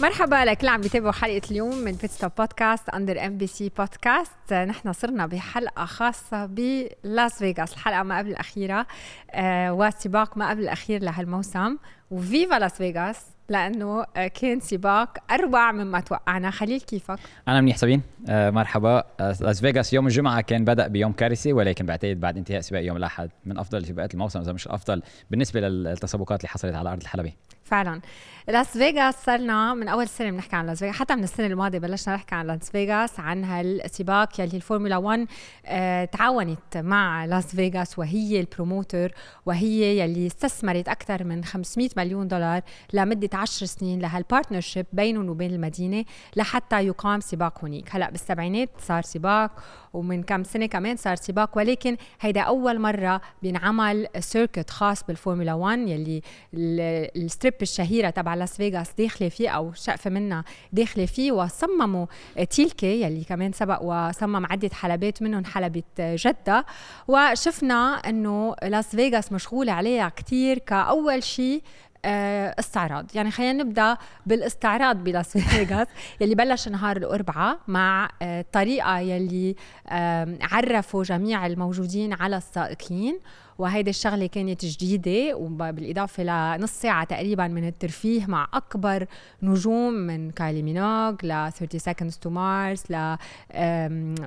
[0.00, 5.84] مرحبا لكل عم بيتابعوا حلقة اليوم من Pitstop Podcast under MBC Podcast نحن صرنا بحلقة
[5.84, 8.86] خاصة بلاس فيغاس الحلقة ما قبل الأخيرة
[9.30, 11.76] آه وسباق ما قبل الأخير لهالموسم.
[12.10, 14.04] و Viva لاس فيغاس لأنه
[14.34, 16.50] كان سباق أروع مما توقعنا.
[16.50, 17.18] خليل كيفك؟
[17.48, 18.02] أنا منيح سابين.
[18.28, 19.04] آه مرحبا.
[19.20, 22.96] آه لاس فيغاس يوم الجمعة كان بدأ بيوم كارثي ولكن بعتقد بعد انتهاء سباق يوم
[22.96, 27.32] الأحد من أفضل سباقات الموسم إذا مش الأفضل بالنسبة للتسابقات اللي حصلت على أرض الحلبة.
[27.64, 28.00] فعلا.
[28.48, 30.96] لاس فيغاس صرنا من أول سنة بنحكي عن لاس فيغاس.
[30.96, 35.26] حتى من السنة الماضية بلشنا نحكي عن لاس فيغاس عن هالسباق يلي الفورمولا 1
[35.66, 39.12] آه تعاونت مع لاس فيغاس وهي ال promoter
[39.46, 42.62] وهي يلي استثمرت أكثر من 500 مليون دولار
[42.92, 46.04] لمدة 10 سنين لهال partnership بينهم وبين المدينة
[46.36, 49.50] لحتى يقام سباق هنيك هلأ بالسبعينات صار سباق
[49.92, 55.78] ومن كم سنة كمان صار سباق ولكن هيدا أول مرة بينعمل circuit خاص بالفورمولا 1
[55.78, 56.22] يلي
[56.54, 62.06] ال Strip الشهيرة تبع لاس فيغاس داخلة فيه أو شقفة منها داخلة فيه وصممه
[62.50, 66.66] Tilke يلي كمان سبق وصمم عدة حلبات منهم حلبة جدة.
[67.08, 71.62] وشفنا إنه لاس فيغاس مشغولة عليها كتير كأول شيء
[72.04, 73.06] استعراض.
[73.14, 75.86] يعني خلينا نبدأ بالاستعراض بلاس فيغاس
[76.20, 79.56] يلي بلش نهار الأربعاء مع آه الطريقة يلي
[79.88, 83.20] آه عرفوا جميع الموجودين على السائقين.
[83.62, 89.06] وهيدي الشغلة كانت جديدة وبالإضافة لنص ساعة تقريبا من الترفيه مع أكبر
[89.42, 93.16] نجوم من كايلي مينوغ ل Thirty Seconds to Mars ل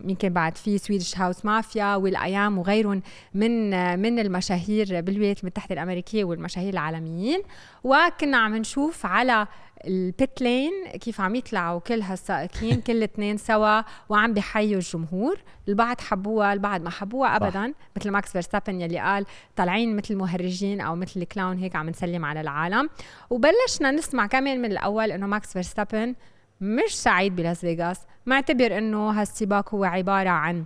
[0.05, 3.01] مين كان بعد في Swedish House Mafia وويل آي آم وغيرهم
[3.33, 3.69] من
[3.99, 7.41] من المشاهير بالولايات المتحده الأمريكية والمشاهير العالميين.
[7.83, 9.47] وكنا عم نشوف على
[9.87, 15.41] ال pit lane كيف عم يطلعوا كل هالسائقين كل الاثنين سوا وعم بحيوا الجمهور.
[15.67, 17.67] البعض حبوها البعض ما حبوها ابدا.
[17.67, 17.87] صح.
[17.97, 19.25] مثل ماكس فيرستابن يلي قال
[19.55, 22.89] طالعين مثل مهرجين أو مثل ال clown هيك عم نسلم على العالم.
[23.29, 26.15] وبلشنا نسمع كمان من الأول إنه ماكس فيرستابن
[26.61, 28.01] مش سعيد بلاس فيغاس.
[28.25, 30.63] معتبر إنه هالسباق هو عبارة عن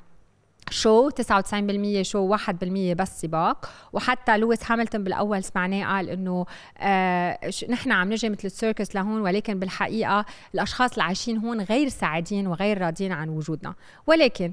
[0.70, 3.70] شو؟ 99% شو؟ 1% بس سباق.
[3.94, 6.46] وحتى لويس هاملتون بالأول سمعناه قال إنه
[6.78, 11.90] آه نحن عم نجي مثل ال circus لهون ولكن بالحقيقة الأشخاص اللي عايشين هون غير
[11.90, 13.76] سعيدين وغير راضيين عن وجودنا.
[14.08, 14.52] ولكن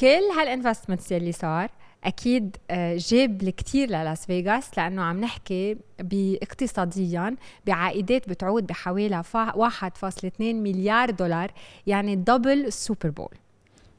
[0.00, 1.70] كل هال investments اللي صار
[2.04, 7.36] أكيد آه، جاب الكثير للاس فيغاس لأنه عم نحكي باقتصاديا
[7.66, 11.52] بعائدات بتعود بحوالي 1.2 مليار دولار
[11.86, 13.34] يعني double السوبر بول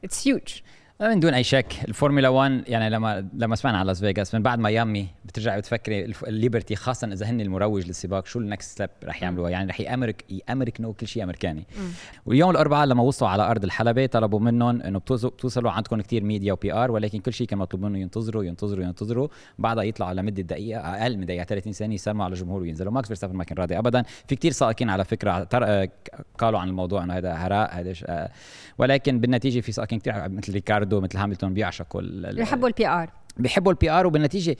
[0.04, 0.60] it's huge
[1.00, 1.74] من دون أي شك.
[1.88, 6.76] الفورمولا 1 يعني لما لما سمعنا على لاس فيغاس من بعد ميامي بترجعي بتفكري الليبرتي
[6.76, 10.92] خاصه إذا هن المروج للسباق شو ال next step رح يعملوها؟ يعني رح يامرك يامركنوا
[10.92, 11.66] كل شيء أمريكاني.
[12.26, 16.72] واليوم الأربعاء لما وصلوا على أرض الحلبة طلبوا منهم إنه بتوصلوا عندكم كثير media و
[16.72, 19.28] PR ولكن كل شيء كان مطلوب منهم ينتظروا ينتظروا ينتظروا.
[19.58, 22.92] بعدها يطلعوا لمدة دقيقة أقل من دقيقة 30 ثانية يسلموا على الجمهور وينزلوا.
[22.92, 24.02] ماكس فيرستابن ما كان راضي ابدا.
[24.28, 25.48] في كثير سائقين على فكرة
[26.38, 28.30] قالوا عن الموضوع إنه هذا هراء هذا آه،
[28.78, 32.00] ولكن بالنتيجة في سائقين كثير مثل ريكاردو مثل هاملتون بيعشقوا
[32.32, 34.56] بيحبوا ال PR بيحبوا ال PR وبالنتيجة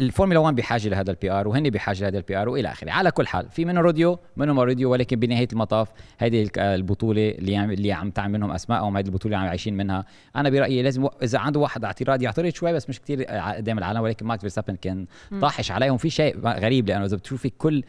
[0.00, 2.90] الفورمولا 1 بحاجة لهذا ال PR وهن بحاجة لهذا ال PR وإلى آخره.
[2.90, 5.88] على كل حال في منهم روديو؟ منهم روديو؟ ولكن بنهاية المطاف
[6.18, 10.04] هذه البطولة اللي عم اللي عم تعمل منهم أسمائهم هذه البطولة اللي عم عايشين منها.
[10.36, 14.26] أنا برأيي لازم إذا عنده واحد اعتراض يعترض شوي بس مش كثير قدام العالم ولكن
[14.26, 15.06] ماكس فيرستابن كان
[15.40, 15.96] طاحش عليهم.
[15.96, 17.82] في شيء غريب لأنه إذا بتشوفي كل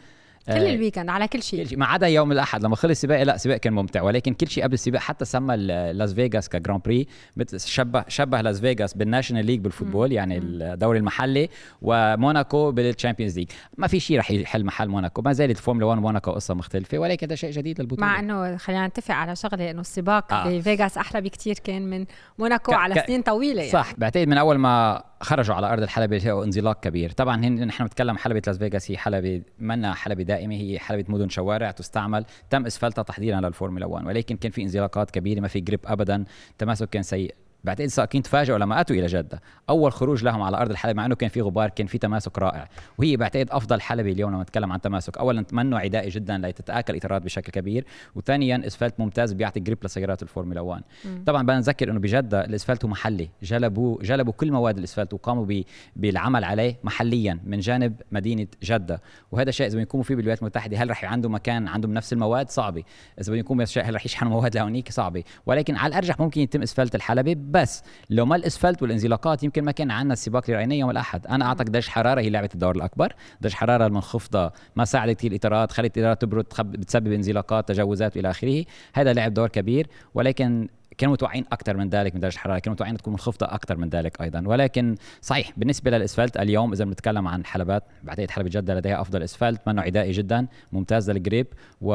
[0.54, 1.76] كل آه، ال weekend على كل شيء.
[1.76, 2.62] ما عدا يوم الأحد.
[2.62, 4.02] لما خلص السباق لا السباق كان ممتع.
[4.02, 5.56] ولكن كل شيء قبل السباق حتى سمى
[5.92, 7.06] لاس فيغاس ك Grand Prix
[7.36, 11.48] مثل شبه شبه لاس فيغاس بال national league بال football يعني الدوري المحلي
[11.82, 15.22] وموناكو بال Champions League ما في شيء رح يحل محل موناكو.
[15.22, 16.98] ما زالت فورمولا 1 موناكو قصة مختلفة.
[16.98, 18.06] ولكن هذا شيء جديد للبطولة.
[18.06, 20.58] مع إنه خلينا نتفق على شغلة إنه السباق آه.
[20.58, 22.06] بفيغاس أحلى بكثير كان من
[22.38, 22.74] موناكو ك...
[22.74, 23.06] على ك...
[23.06, 23.72] سنين طويلة يعني.
[23.72, 23.92] صح.
[23.98, 27.10] بعتقد من أول ما خرجوا على أرض الحلبة لقوا انزلاق كبير.
[27.10, 31.70] طبعا نحن بنتكلم حلبة لاس فيغاس هي حلبه منا حلبة دائمه هي حلبة مدن شوارع
[31.70, 36.24] تستعمل تم إسفلتها تحضيرا للفورمولا 1 ولكن كان في انزلاقات كبيرة ما في grip ابدا
[36.58, 37.34] تماسك كان سيء.
[37.64, 39.40] بعتقد السائقين تفاجئوا لما أتوا إلى جدة.
[39.68, 42.68] أول خروج لهم على أرض الحلبة مع إنه كان في غبار كان في تماسك رائع.
[42.98, 45.18] وهي بعتقد أفضل حلبة اليوم لما نتكلم عن تماسك.
[45.18, 47.84] اولا منه عدائي جدا لتتأكل الاطارات بشكل كبير.
[48.14, 51.24] وثانيا إسفلت ممتاز بيعطي grip لسيارات الفورمولا 1 مم.
[51.26, 53.30] طبعا بدنا نذكر إنه بجدة الإسفلت محلي.
[53.42, 55.62] جلبوا جلبوا كل مواد الإسفلت وقاموا
[55.96, 59.02] بالعمل عليه محليا من جانب مدينة جدة.
[59.32, 62.82] وهذا شيء إذا بيكونوا فيه بالولايات المتحدة هل رح عنده مكان عندهم نفس المواد؟ صعبة.
[63.20, 65.24] إذا بده يكون هل رح يشحنوا مواد؟ لهونيك صعبة.
[65.46, 69.90] ولكن على الأرجح ممكن يتم إسفلت الحلبة بس لو ما الاسفلت والانزلاقات يمكن ما كان
[69.90, 71.26] عندنا السباق رايناه يوم الأحد.
[71.26, 73.12] أنا أعتقد درجه حرارة هي لعبة الدور الأكبر.
[73.40, 78.64] درجه حرارة المنخفضة ما ساعدت كثير الإطارات خلت الإطارات تبرد بتسبب انزلاقات تجاوزات والى آخره.
[78.94, 80.68] هذا لعب دور كبير ولكن
[80.98, 84.20] كانوا متوقعين أكثر من ذلك من درجه الحراره كانوا متوقعين تكون منخفضة أكثر من ذلك
[84.20, 84.42] أيضا.
[84.46, 89.60] ولكن صحيح بالنسبة للإسفلت اليوم إذا بنتكلم عن حلبات بعتقد حلبة جدة لديها أفضل إسفلت
[89.66, 91.46] منه عدائي جدا ممتاز لل grip
[91.80, 91.94] و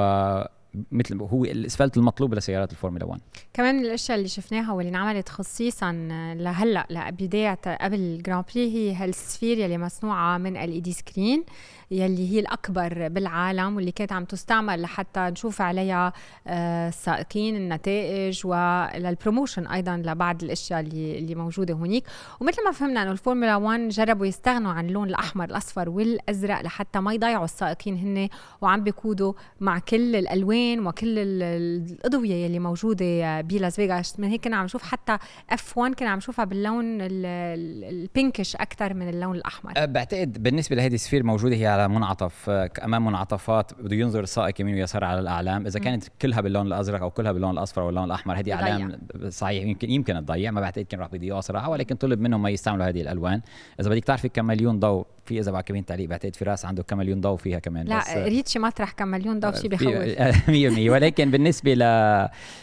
[0.92, 3.22] مثل هو الإسفلت المطلوب لسيارات الفورمولا 1
[3.54, 5.92] كمان الأشياء اللي شفناها واللي انعملت خصيصا
[6.39, 11.44] لهلأ لبداية قبل ال Grand Prix هي هال Sphere يلي مصنوعة من LED screen
[11.91, 16.13] يلي هي الأكبر بالعالم واللي كانت عم تستعمل لحتى نشوف عليها
[16.47, 22.03] آه، السائقين النتائج ولل promotion أيضا لبعض الأشياء اللي اللي موجودة هونيك.
[22.39, 27.13] ومثل ما فهمنا إنه الفورمولا 1 جربوا يستغنوا عن اللون الأحمر الأصفر والأزرق لحتى ما
[27.13, 28.29] يضيعوا السائقين هن
[28.61, 34.19] وعم بيقودوا مع كل الألوان وكل الاضويه يلي موجودة بلاس فيغاس.
[34.19, 35.17] من هيك كنا عم نشوف حتى
[35.50, 39.73] F1 كنا عم نشوفها باللون ال pinkish أكثر من اللون الأحمر.
[39.77, 42.50] أه، بعتقد بالنسبة لهذه ال Sphere موجودة هي على منعطف
[42.83, 45.66] أمام منعطفات بده ينظر السائق يمين ويسار على الأعلام.
[45.66, 49.00] إذا كانت كلها باللون الأزرق أو كلها باللون الأصفر أو اللون الأحمر هذه أعلام
[49.30, 49.63] صحيح.
[49.63, 53.01] يمكن يمكن تضيع ما بعتقد كان راح بيضيعوها صراحة ولكن طلب منهم ما يستعملوا هذه
[53.01, 53.42] الألوان.
[53.80, 56.98] إذا بدك تعرفي كم مليون ضوء في إذا بعد كمان تعليق بعتقد فراس عنده كم
[56.98, 57.86] مليون ضوء فيها كمان.
[57.86, 59.95] لا بس ريتشي مطرح كم مليون ضوء شيء بخوف.
[60.88, 61.83] 100% ولكن بالنسبة ل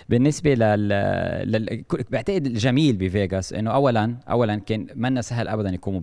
[0.08, 0.88] بالنسبة لل,
[1.53, 1.85] لل...
[2.11, 6.00] بعتقد الجميل بفيغاس إنه اولا اولا كان منا سهل ابدا يقوموا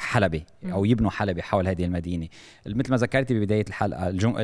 [0.00, 0.42] حلبة
[0.72, 2.28] أو يبنوا حلبة حول هذه المدينة.
[2.66, 4.34] مثل ما ذكرتي ببداية الحلقة الجم...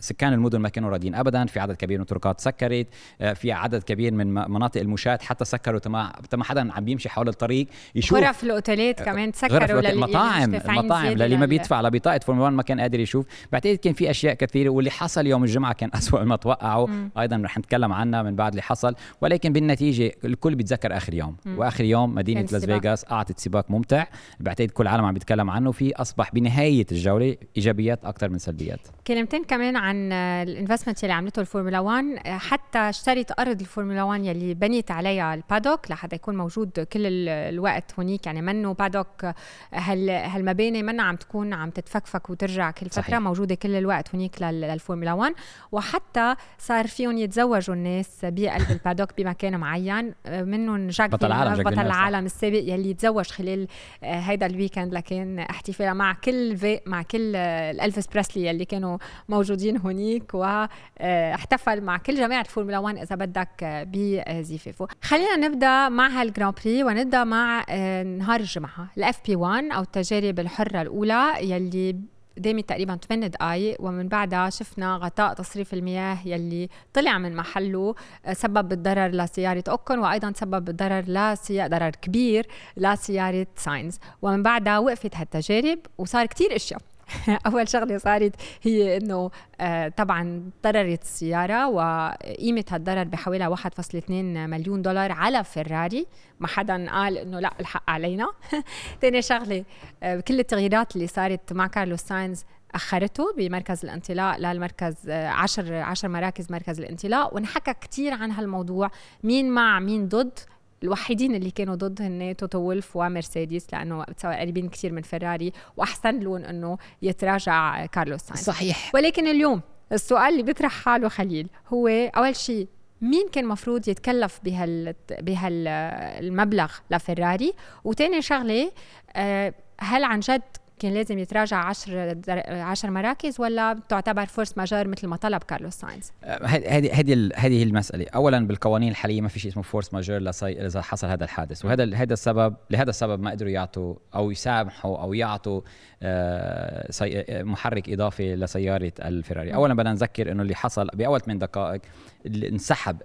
[0.00, 2.86] سكان المدن ما كانوا راضيين ابدا في عدد كبير من الطرقات سكرت
[3.20, 7.28] آه، في عدد كبير من مناطق المشاة حتى سكروا تما تما حدا عم بيمشي حول
[7.28, 8.18] الطريق يشوف.
[8.18, 12.62] غرف الأوتيلات كمان سكروا غرف المطاعم المطاعم للي ما بيدفع على بطاقة فورمولا 1 ما
[12.62, 13.26] كان قادر يشوف.
[13.52, 16.88] بعتقد كان في أشياء كثيرة واللي حصل يوم الجمعة كان أسوأ ما توقعوا.
[17.18, 18.94] أيضا رح نتكلم عنها من بعد اللي حصل.
[19.20, 21.36] ولكن بالنتيجة الكل بيتذكر آخر يوم.
[21.44, 21.58] مم.
[21.58, 24.06] وآخر يوم مدينة لاس فيغاس أعطت سباق ممتع.
[24.40, 28.80] بعتقد كل العالم عم بيتكلم عنه في أصبح بنهاية الجولة إيجابيات أكثر من سلبيات.
[29.06, 34.54] كلمتين كمان عن ال investment اللي عملته الفورمولا 1 حتى اشترت أرض الفورمولا 1 يلي
[34.54, 39.26] بنيت عليها ال paddock لحتى يكون موجود كل الوقت هونيك يعني منه paddock
[39.72, 43.18] هال هالمباني منا عم تكون عم تتفكفك وترجع كل فترة صحيح.
[43.18, 45.34] موجودة كل الوقت هونيك للفورمولا 1
[45.72, 50.14] وحتى صار فيهم يتزوجوا الناس بقلب ال paddock بمكان معين.
[50.28, 53.66] منهم جاك بطل العالم بطل العالم السابق يلي تزوج خلال
[54.02, 58.98] هيدا ال weekend لكن احتفال مع كل في مع كل الالفيس بريسلي اللي كانوا
[59.28, 66.21] موجودين هونيك واحتفل مع كل جماعة الفورمولا 1 إذا بدك بزفافه خلينا نبدأ مع هال
[66.21, 71.96] Grand Prix ونبدأ مع آه، نهار الجمعه ال FP1 أو التجارب الحرة الأولى يلي
[72.36, 77.94] دامت تقريبا 8 دقائق ومن بعدها شفنا غطاء تصريف المياه يلي طلع من محله
[78.26, 82.46] آه، سبب بالضرر لسيارة أوكون وأيضا سبب بالضرر لسيارة ضرر كبير
[82.76, 83.98] لسيارة ساينز.
[84.22, 86.80] ومن بعدها وقفت هالتجارب وصار كتير أشياء.
[87.46, 89.30] اول شغلة صارت هي إنه
[89.60, 96.06] آه طبعا ضررت السيارة وقيمه هالضرر بحوالي 1.2 مليون دولار على فيراري.
[96.40, 98.30] ما حدا قال إنه لا الحق علينا.
[99.00, 99.64] ثاني شغلة
[100.02, 106.08] آه كل التغييرات اللي صارت مع كارلوس ساينز أخرته بمركز الانطلاق للمركز 10 آه، 10
[106.08, 107.34] مراكز مركز الانطلاق.
[107.34, 108.90] ونحكى كثير عن هالموضوع.
[109.22, 110.38] مين مع مين ضد.
[110.82, 116.44] الوحيدين اللي كانوا ضد هن توتو وولف ومرسيدس لأنه قريبين كثير من فيراري وأحسن لهم
[116.44, 118.44] إنه يتراجع كارلوس ساينز.
[118.44, 118.90] صحيح.
[118.94, 119.60] ولكن اليوم
[119.92, 122.68] السؤال اللي بيطرح حاله خليل هو أول شيء
[123.00, 127.52] مين كان مفروض يتكلف بهال بهالمبلغ لفيراري؟
[127.84, 128.72] وتاني شغلة
[129.16, 130.42] آه، هل عن جد
[130.80, 132.16] كان لازم يتراجع 10
[132.48, 136.12] 10 مراكز ولا تعتبر force majeure مثل ما طلب كارلوس ساينز؟
[136.44, 141.06] هذه هذه هذه المسألة، اولا بالقوانين الحالية ما في شيء اسمه force majeure إذا حصل
[141.06, 145.60] هذا الحادث، وهذا هذا السبب لهذا السبب ما قدروا يعطوا أو يسامحوا أو يعطوا
[146.02, 151.80] آه، محرك إضافي لسيارة الفيراري، اولا بدنا نذكر إنه اللي حصل بأول 8 دقائق
[152.26, 152.96] انسحب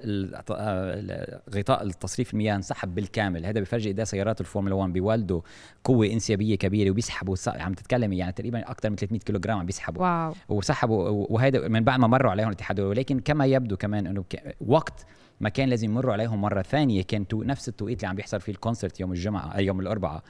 [1.56, 3.46] غطاء التصريف المياه انسحب بالكامل.
[3.46, 5.42] هذا بفرجي قد سيارات الفورمولا 1 بيولدوا
[5.84, 10.02] قوة إنسيابية كبيرة وبيسحبوا عم تتكلمي يعني تقريبا أكثر من 300 كيلو جرام عم بيسحبوا.
[10.02, 10.34] واو.
[10.50, 14.26] وسحبوا وهذا من بعد ما مروا عليهم الاتحاد ولكن كما يبدو كمان إنه
[14.68, 15.06] وقت
[15.40, 17.02] ما كان لازم يمروا عليهم مرة ثانية.
[17.02, 20.24] كان تو نفس التوقيت اللي عم بيحصل فيه ال concert يوم الجمعة يوم الأربعاء.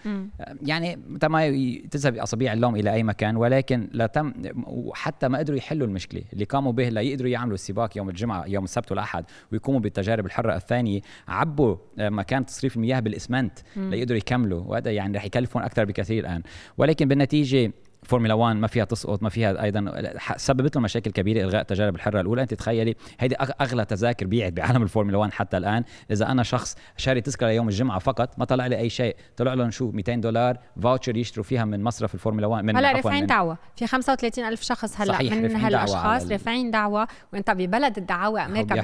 [0.62, 1.50] يعني تما
[1.91, 4.33] تذهب أصابيع اللوم إلى أي مكان ولكن لا تم
[4.67, 6.21] وحتى ما قدروا يحلوا المشكلة.
[6.33, 11.01] اللي قاموا به ليقدروا يعملوا السباق يوم الجمعة يوم السبت والأحد ويقوموا بالتجارب الحرة الثانية.
[11.27, 16.41] عبوا آه، مكان تصريف المياه بالإسمنت ليقدروا يكملوا وهذا يعني رح يكلفهم أكثر بكثير الآن.
[16.77, 17.71] ولكن بالنتيجة
[18.05, 22.21] فورمولا 1 ما فيها تسقط ما فيها أيضا سببت له مشاكل كبيرة إلغاء التجارب الحرة
[22.21, 22.41] الأولى.
[22.41, 25.83] أنت تخيلي هيدي أغلى تذاكر بيعت بعالم الفورمولا 1 حتى الآن.
[26.12, 29.15] إذا أنا شخص شاري تذكرة يوم الجمعة فقط ما طلع لي أي شيء.
[29.38, 33.25] طلع لهم شو؟ 200 دولار voucher يشتروا فيها من مصرف الفورمولا 1 من هلا رافعين
[33.25, 33.57] دعوة.
[33.75, 37.07] في 35 ألف شخص هلا صحيح من هالاشخاص رافعين دعوة.
[37.33, 38.75] وإنت ببلد الدعاوى أمريكا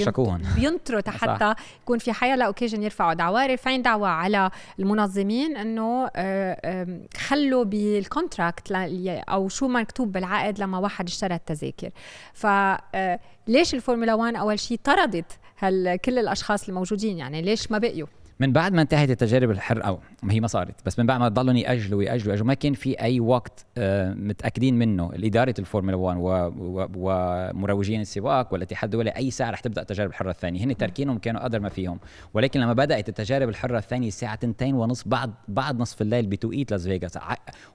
[0.56, 3.46] بينطروا حتى يكون في حيلا occasion يرفعوا دعوة.
[3.46, 6.88] رافعين دعوة على المنظمين إنه آه،
[7.18, 8.72] خلوا بال contract
[9.20, 11.90] أو شو مكتوب بالعقد لما واحد اشترى التذاكر.
[12.34, 18.08] فليش آه، الفورمولا 1 أول شيء طردت هل كل الأشخاص الموجودين؟ يعني ليش ما بقيوا؟
[18.42, 21.28] من بعد ما انتهت التجارب الحرة أو ما هي ما صارت بس من بعد ما
[21.28, 25.12] ضلوا ياجلوا ياجلوا ما كان في أي وقت آه، متأكدين منه.
[25.14, 26.54] اداره الفورمولا 1
[26.96, 30.64] ومروجين السباق والاتحاد الدولي أي ساعة رح تبدأ التجارب الحرة الثانية.
[30.64, 32.00] هن تركينهم كانوا قدر ما فيهم.
[32.34, 36.88] ولكن لما بدأت التجارب الحرة الثانية الساعة 2 ونص بعد بعد نصف الليل بتوقيت لاس
[36.88, 37.20] فيغاس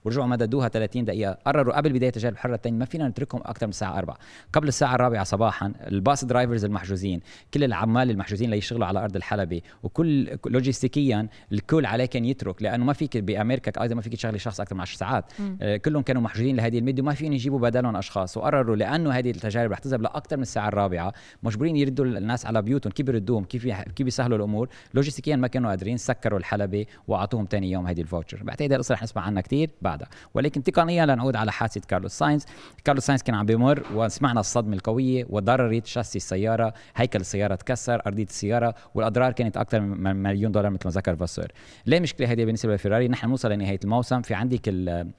[0.05, 1.37] ورجعوا مددوها 30 دقيقة.
[1.45, 4.17] قرروا قبل بداية التجارب الحرة الثانية ما فينا نتركهم أكثر من الساعة 4
[4.53, 7.19] قبل الساعة الرابعة صباحا ال bus drivers المحجوزين
[7.53, 12.85] كل العمال المحجوزين اللي يشتغلوا على أرض الحلبة وكل لوجستيكيا الكل عليه كان يترك لأنه
[12.85, 15.25] ما فيك بأمريكا أيضا ما فيك تشغلي شخص أكثر من 10 ساعات.
[15.61, 18.37] آه كلهم كانوا محجوزين لهذه المدة وما فيهم يجيبوا بدلهم أشخاص.
[18.37, 22.91] وقرروا لأنه هذه التجارب رح تذهب لأكثر من الساعة الرابعة مجبورين يردوا الناس على بيوتهم
[22.91, 24.69] كيف يردوهم كيف كيف يسهلوا الأمور.
[24.93, 28.43] لوجستيكيا ما كانوا قادرين سكروا الحلبة وأعطوهم ثاني يوم هذه ال voucher.
[28.43, 30.07] بعتقد القصة رح نسمع عنها كثير بعدها.
[30.33, 32.45] ولكن تقنيا لنعود على حادثة كارلوس ساينز.
[32.83, 38.23] كارلوس ساينز كان عم بيمر وسمعنا الصدمة القوية وضررت شاسي السيارة هيكل السيارة تكسر أرضية
[38.23, 41.47] السيارة والأضرار كانت أكثر من مليون دولار مثل ما ذكر فاسور
[41.85, 44.21] ليه مشكله هذه بالنسبة لفيراري؟ نحن نوصل لنهاية الموسم.
[44.21, 45.11] في عندك ال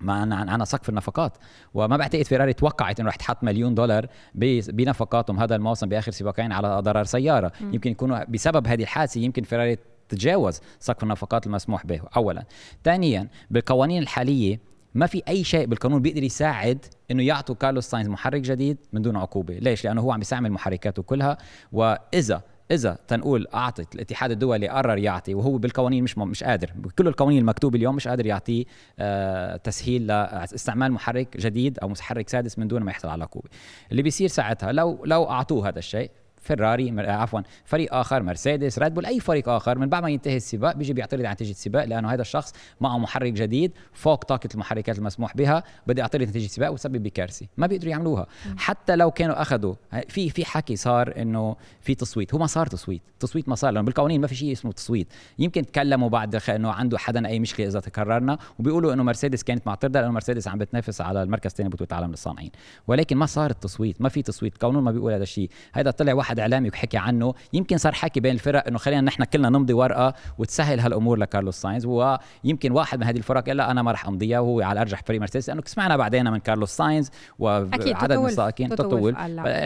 [0.00, 1.36] ما أنا أنا سقف النفقات.
[1.74, 6.80] وما بعتقد فيراري توقعت إنه رح تحط مليون دولار بنفقاتهم هذا الموسم بآخر سباقين على
[6.80, 7.52] ضرر سيارة.
[7.60, 7.74] م.
[7.74, 12.44] يمكن يكونوا بسبب هذه الحادثة يمكن فيراري تتجاوز سقف النفقات المسموح به اولا.
[12.84, 14.60] ثانيا بالقوانين الحالية
[14.94, 19.16] ما في أي شيء بالقانون بيقدر يساعد إنه يعطوا كارلوس ساينز محرك جديد من دون
[19.16, 19.58] عقوبة.
[19.58, 21.38] ليش؟ لأنه هو عم يستعمل محركاته كلها.
[21.72, 27.38] وإذا إذا تنقول اعطت الاتحاد الدولي قرر يعطي وهو بالقوانين مش مش قادر بكل القوانين
[27.38, 28.64] المكتوبه اليوم مش قادر يعطيه
[28.98, 33.48] آه تسهيل لاستعمال محرك جديد أو محرك سادس من دون ما يحصل على عقوبة.
[33.90, 36.10] اللي بيصير ساعتها لو لو أعطوه هذا الشيء
[36.48, 40.76] فيراري عفوا فريق آخر مرسيدس ريد بول أي فريق آخر من بعد ما ينتهي السباق
[40.76, 45.36] بيجي بيعترض عن نتيجة السباق لأنه هذا الشخص معه محرك جديد فوق طاقة المحركات المسموح
[45.36, 48.26] بها بده يعترض نتيجة السباق وسبب بكارثه ما بيقدروا يعملوها.
[48.56, 49.74] حتى لو كانوا أخذوا
[50.08, 53.84] في في حكي صار إنه في تصويت هو ما صار تصويت تصويت ما صار لأنه
[53.84, 55.08] بالقوانين ما في شيء اسمه تصويت.
[55.38, 60.00] يمكن تكلموا بعد إنه عنده حدا أي مشكلة إذا تكررنا وبيقولوا إنه مرسيدس كانت معترضة
[60.00, 62.50] لأنه مرسيدس عم بتنافس على المركز الثاني بطولة العالم للصانعين.
[62.86, 64.56] ولكن ما صار التصويت ما في تصويت.
[64.56, 65.50] قانون ما بيقول هذا الشيء.
[65.72, 67.34] هذا طلع واحد إعلامي وحكي عنه.
[67.52, 71.86] يمكن صار حكي بين الفرق إنه خلينا نحن كلنا نمضي ورقة وتسهل هالأمور لكارلوس ساينز.
[71.86, 74.40] ويمكن واحد من هذه الفرق قال لا أنا ما رح أمضيها.
[74.40, 79.16] وهو على أرجح فريق مرسيدس لأنه سمعنا بعدين من كارلوس ساينز وعدد من السائقين تطول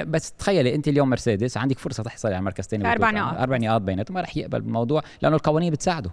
[0.07, 3.39] بس تخيلي أنت اليوم مرسيدس عندك فرصة تحصلي على مركز ثاني أربع نقاط.
[3.39, 4.15] أربع نقاط بيناتهم.
[4.15, 6.11] ما رح يقبل بالموضوع لأنه القوانين بتساعده.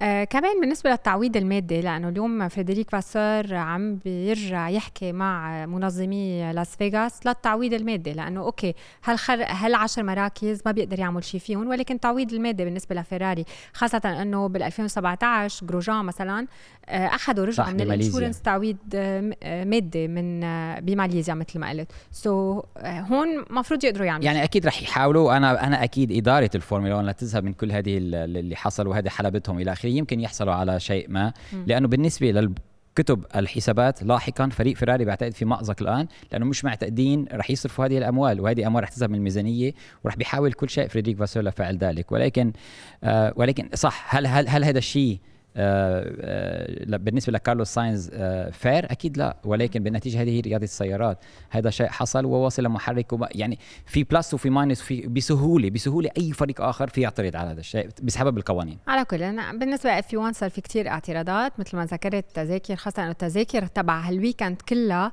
[0.00, 6.76] آه كمان بالنسبة للتعويض المادي لأنه اليوم فريدريك فاسور عم بيرجع يحكي مع منظمي لاس
[6.76, 8.12] فيغاس للتعويض المادي.
[8.12, 9.18] لأنه أوكي هل
[9.74, 14.62] 10 مراكز ما بيقدر يعمل شيء فيهم؟ ولكن تعويض المادي بالنسبة لفيراري خاصة إنه بال
[14.62, 16.46] 2017 جروجان مثلا
[16.86, 20.40] آه، أخذوا رجعوا من ال insurance تعويض آه، آه، مادي من
[20.80, 21.92] بماليزيا مثل ما قلت.
[22.12, 25.36] so, هون المفروض يقدروا يعملوا يعني أكيد رح يحاولوا.
[25.36, 29.72] أنا أنا أكيد إدارة الفورمولا 1 لتذهب من كل هذه اللي حصل وهذه حلبتهم إلى
[29.72, 29.88] آخره.
[29.88, 31.32] يمكن يحصلوا على شيء ما
[31.66, 32.54] لأنه بالنسبة لل
[33.02, 34.48] كتب الحسابات لاحقا.
[34.48, 38.84] فريق فيراري بعتقد في مأزق الآن لأنه مش معتقدين رح يصرفوا هذه الأموال وهذه أموال
[38.84, 39.72] رح تذهب من الميزانية
[40.04, 40.88] ورح بيحاول كل شيء.
[40.88, 42.12] فريدريك فاسور لا فعل ذلك.
[42.12, 42.52] ولكن
[43.04, 45.18] آه ولكن صح هل هل هل هذا الشيء
[45.54, 48.08] بالنسبة لكارلوس ساينز
[48.52, 49.36] fair؟ آه، أكيد لا.
[49.44, 51.18] ولكن بالنتيجة هذه هي رياضة السيارات.
[51.50, 56.60] هذا شيء حصل ووصل لمحرك يعني في plus وفي minus في بسهولة بسهولة أي فريق
[56.60, 58.78] آخر في يعترض على هذا الشيء بسبب القوانين.
[58.88, 63.02] على كل أنا بالنسبة F 1 صار في كثير اعتراضات مثل ما ذكرت تذاكر خاصة
[63.02, 65.12] إنه التذاكر تبع هال weekend كلها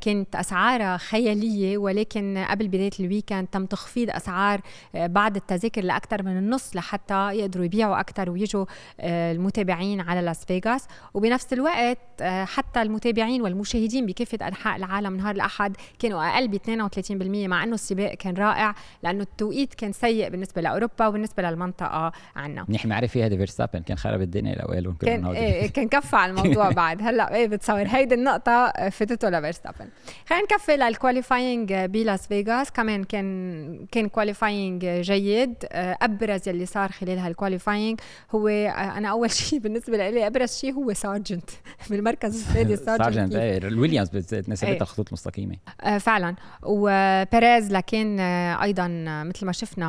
[0.00, 4.60] كانت اسعارها خيالية ولكن قبل بداية الويكند تم تخفيض أسعار
[4.94, 8.66] بعض التذاكر لأكثر من النص لحتى يقدروا يبيعوا أكثر ويجوا
[9.00, 10.86] المتابعين المتابعين على لاس فيغاس.
[11.14, 17.48] وبنفس الوقت آه، حتى المتابعين والمشاهدين بكافة أنحاء العالم نهار الأحد كانوا أقل ب 32%
[17.48, 22.64] مع إنه السباق كان رائع لأنه التوقيت كان سيء بالنسبة لأوروبا وبالنسبة للمنطقة عنا.
[22.68, 27.02] منيح معرفة هذا فيرستابن كان خرب الدنيا الاوائل كان إيه كان كفى على الموضوع بعد.
[27.02, 27.84] هلأ إيه بتصور.
[27.86, 29.88] هيدي النقطة فاتته لفيرستابن.
[30.28, 32.70] خلينا نكفي لل qualifying بلاس فيغاس.
[32.70, 38.00] كمان كان كان qualifying جيد آه، أبرز يلي صار خلال هال qualifying
[38.34, 41.50] هو آه، أنا أول شيء بالنسبة لي أبرز شيء هو سارجنت.
[41.90, 44.16] بالمركز السادس سارجنت الويليامز
[44.48, 44.78] نسبتها إيه.
[44.78, 45.56] خطوط مستقيمة.
[45.80, 46.34] آه فعلا.
[46.62, 49.84] وبيريز لكن آه أيضا مثل ما شفنا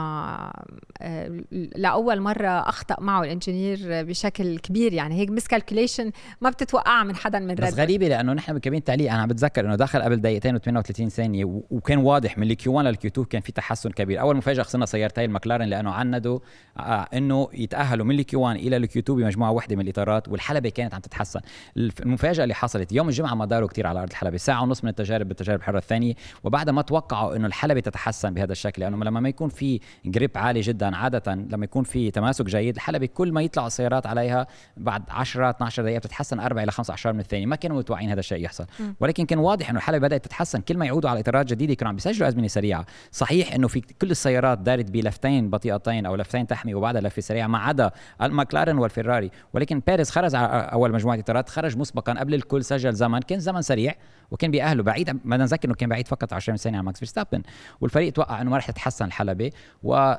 [1.02, 4.94] آه لأول مرة أخطأ معه ال engineer بشكل كبير.
[4.94, 9.22] يعني هيك miscalculation ما بتتوقعها من حدا من بس غريبة لأنه نحن بكابين تعليق أنا
[9.22, 13.04] عم بتذكر إنه دخل قبل دقيقتين و38 ثانية وكان واضح من ال Q 1 لل
[13.04, 14.22] Q 2 كان في تحسن كبير.
[14.22, 16.40] أول مفاجأة خسرنا سيارتين المكلارن لأنه عندوا
[16.78, 20.30] آه إنه يتأهلوا من ال Q 1 إلى ال Q 2 بمجموعة واحدة من الإطارات
[20.30, 21.40] والحلبة كانت عم تتحسن
[21.78, 24.38] المفاجأة اللي حصلت يوم الجمعة ما داروا كثير على ارض الحلبة.
[24.38, 26.14] ساعة ونص من التجارب بالتجارب الحرة الثانية.
[26.44, 30.62] وبعدها ما توقعوا إنه الحلبة تتحسن بهذا الشكل لأنه لما ما يكون في grip عالي
[30.62, 35.50] جدا عادة لما يكون في تماسك جيد الحلبة كل ما يطلع السيارات عليها بعد 10
[35.50, 37.46] 12 دقيقه بتتحسن 4 إلى 15 من الثانية.
[37.46, 38.66] ما كانوا متوقعين هذا الشيء يحصل.
[39.00, 40.62] ولكن كان واضح إنه الحلبة بدأت تتحسن.
[40.62, 42.86] كل ما يعودوا على إطارات جديدة كانوا عم بيسجلوا أزمنة سريعة.
[43.12, 47.58] صحيح إنه في كل السيارات دارت بلفتين بطيئتين أو لفتين تحمي وبعدها لفة سريعة ما
[47.58, 47.92] عدا
[48.22, 49.32] المكلارن والفيراري.
[49.56, 53.62] ولكن بيريز خرج على أول مجموعة إطارات خرج مسبقا قبل الكل سجل زمن كان زمن
[53.62, 53.96] سريع
[54.32, 57.42] وكان بيأهله بعيد ما نذكر انه كان بعيد فقط 20 ثانية عن ماكس فيرستابن.
[57.82, 59.52] والفريق توقع إنه ما رح تتحسن الحلبة
[59.84, 60.16] و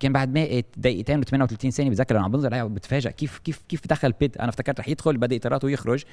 [0.00, 3.86] كان بعد ما دقيقتين و38 ثانية بتذكر أنا عم بنظر عليها وبتفاجئ كيف كيف كيف
[3.86, 6.04] دخل pit؟ أنا افتكرت رح يدخل يبدل اطاراته ويخرج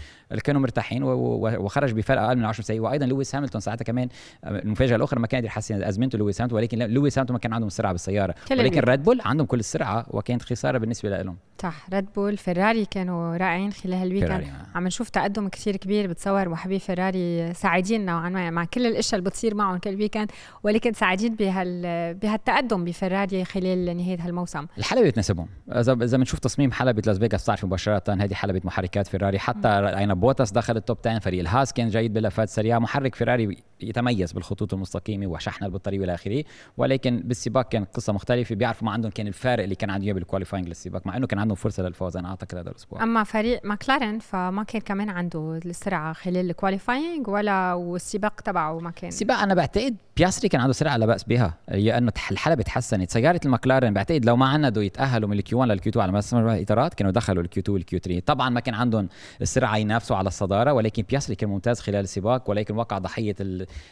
[0.44, 4.10] كانوا مرتاحين وخرج بفرق أقل من 10 ثواني وأيضا لويس هاملتون ساعتها كمان
[4.46, 7.67] المفاجأة الأخرى ما كان يقدر يحسن أزمنته لويس هاملتون ولكن لويس هاملتون ما كان عندهم
[7.67, 8.36] السرعه بالسيارة.
[8.51, 13.38] ولكن ريد بول عندهم كل السرعة وكانت خسارة بالنسبة لهم صح ريد بول فيراري كانوا
[13.38, 18.50] رائعين خلال هال weekend عم نشوف تقدم كثير كبير بتصور محبي فيراري سعيدين نوعا ما
[18.50, 20.31] مع كل الاشياء اللي بتصير معهم كل weekend
[20.63, 24.65] ولكن سعيدين بهال بهالتقدم بفيراري خلال نهايه هالموسم.
[24.77, 29.39] الحلبة بتناسبهم اذا إذا بنشوف تصميم حلبة لاس فيغاس بتعرف مباشرة هذه حلبة محركات فيراري.
[29.39, 33.57] حتى راينا بوتاس دخل ال top 10 فريق الهاس كان جيد بلفات سريعه محرك فيراري
[33.81, 36.43] يتميز بالخطوط المستقيمة وشحن البطاريه والى آخره.
[36.77, 38.55] ولكن بالسباق كان قصة مختلفة.
[38.55, 41.55] بيعرفوا ما عندهم كان الفارق اللي كان عندهم بال qualifying للسباق مع إنه كان عندهم
[41.55, 43.03] فرصة للفوز أنا أعتقد هذا الأسبوع.
[43.03, 48.91] أما فريق ماكلارن فما كان كمان عنده السرعة خلال ال qualifying ولا والسباق تبعه ما
[48.91, 49.07] كان.
[49.07, 51.53] السباق أنا بعتقد بياسري كان عنده سرعة لا بأس بها.
[51.67, 53.12] لأنه الحلبة تحسنت.
[53.12, 56.12] سيارة المكلارن بعتقد لو ما عندوا يتأهلوا من ال Q 1 لل Q 2 على
[56.12, 59.09] مسار الاطارات كانوا دخلوا ال Q 2 وال Q 3 طبعا ما كان عندهم
[59.41, 63.36] السرعه ينافسوا على الصدارة ولكن بياسري كان ممتاز خلال السباق ولكن وقع ضحية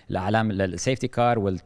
[0.10, 1.58] الإعلام ال safety car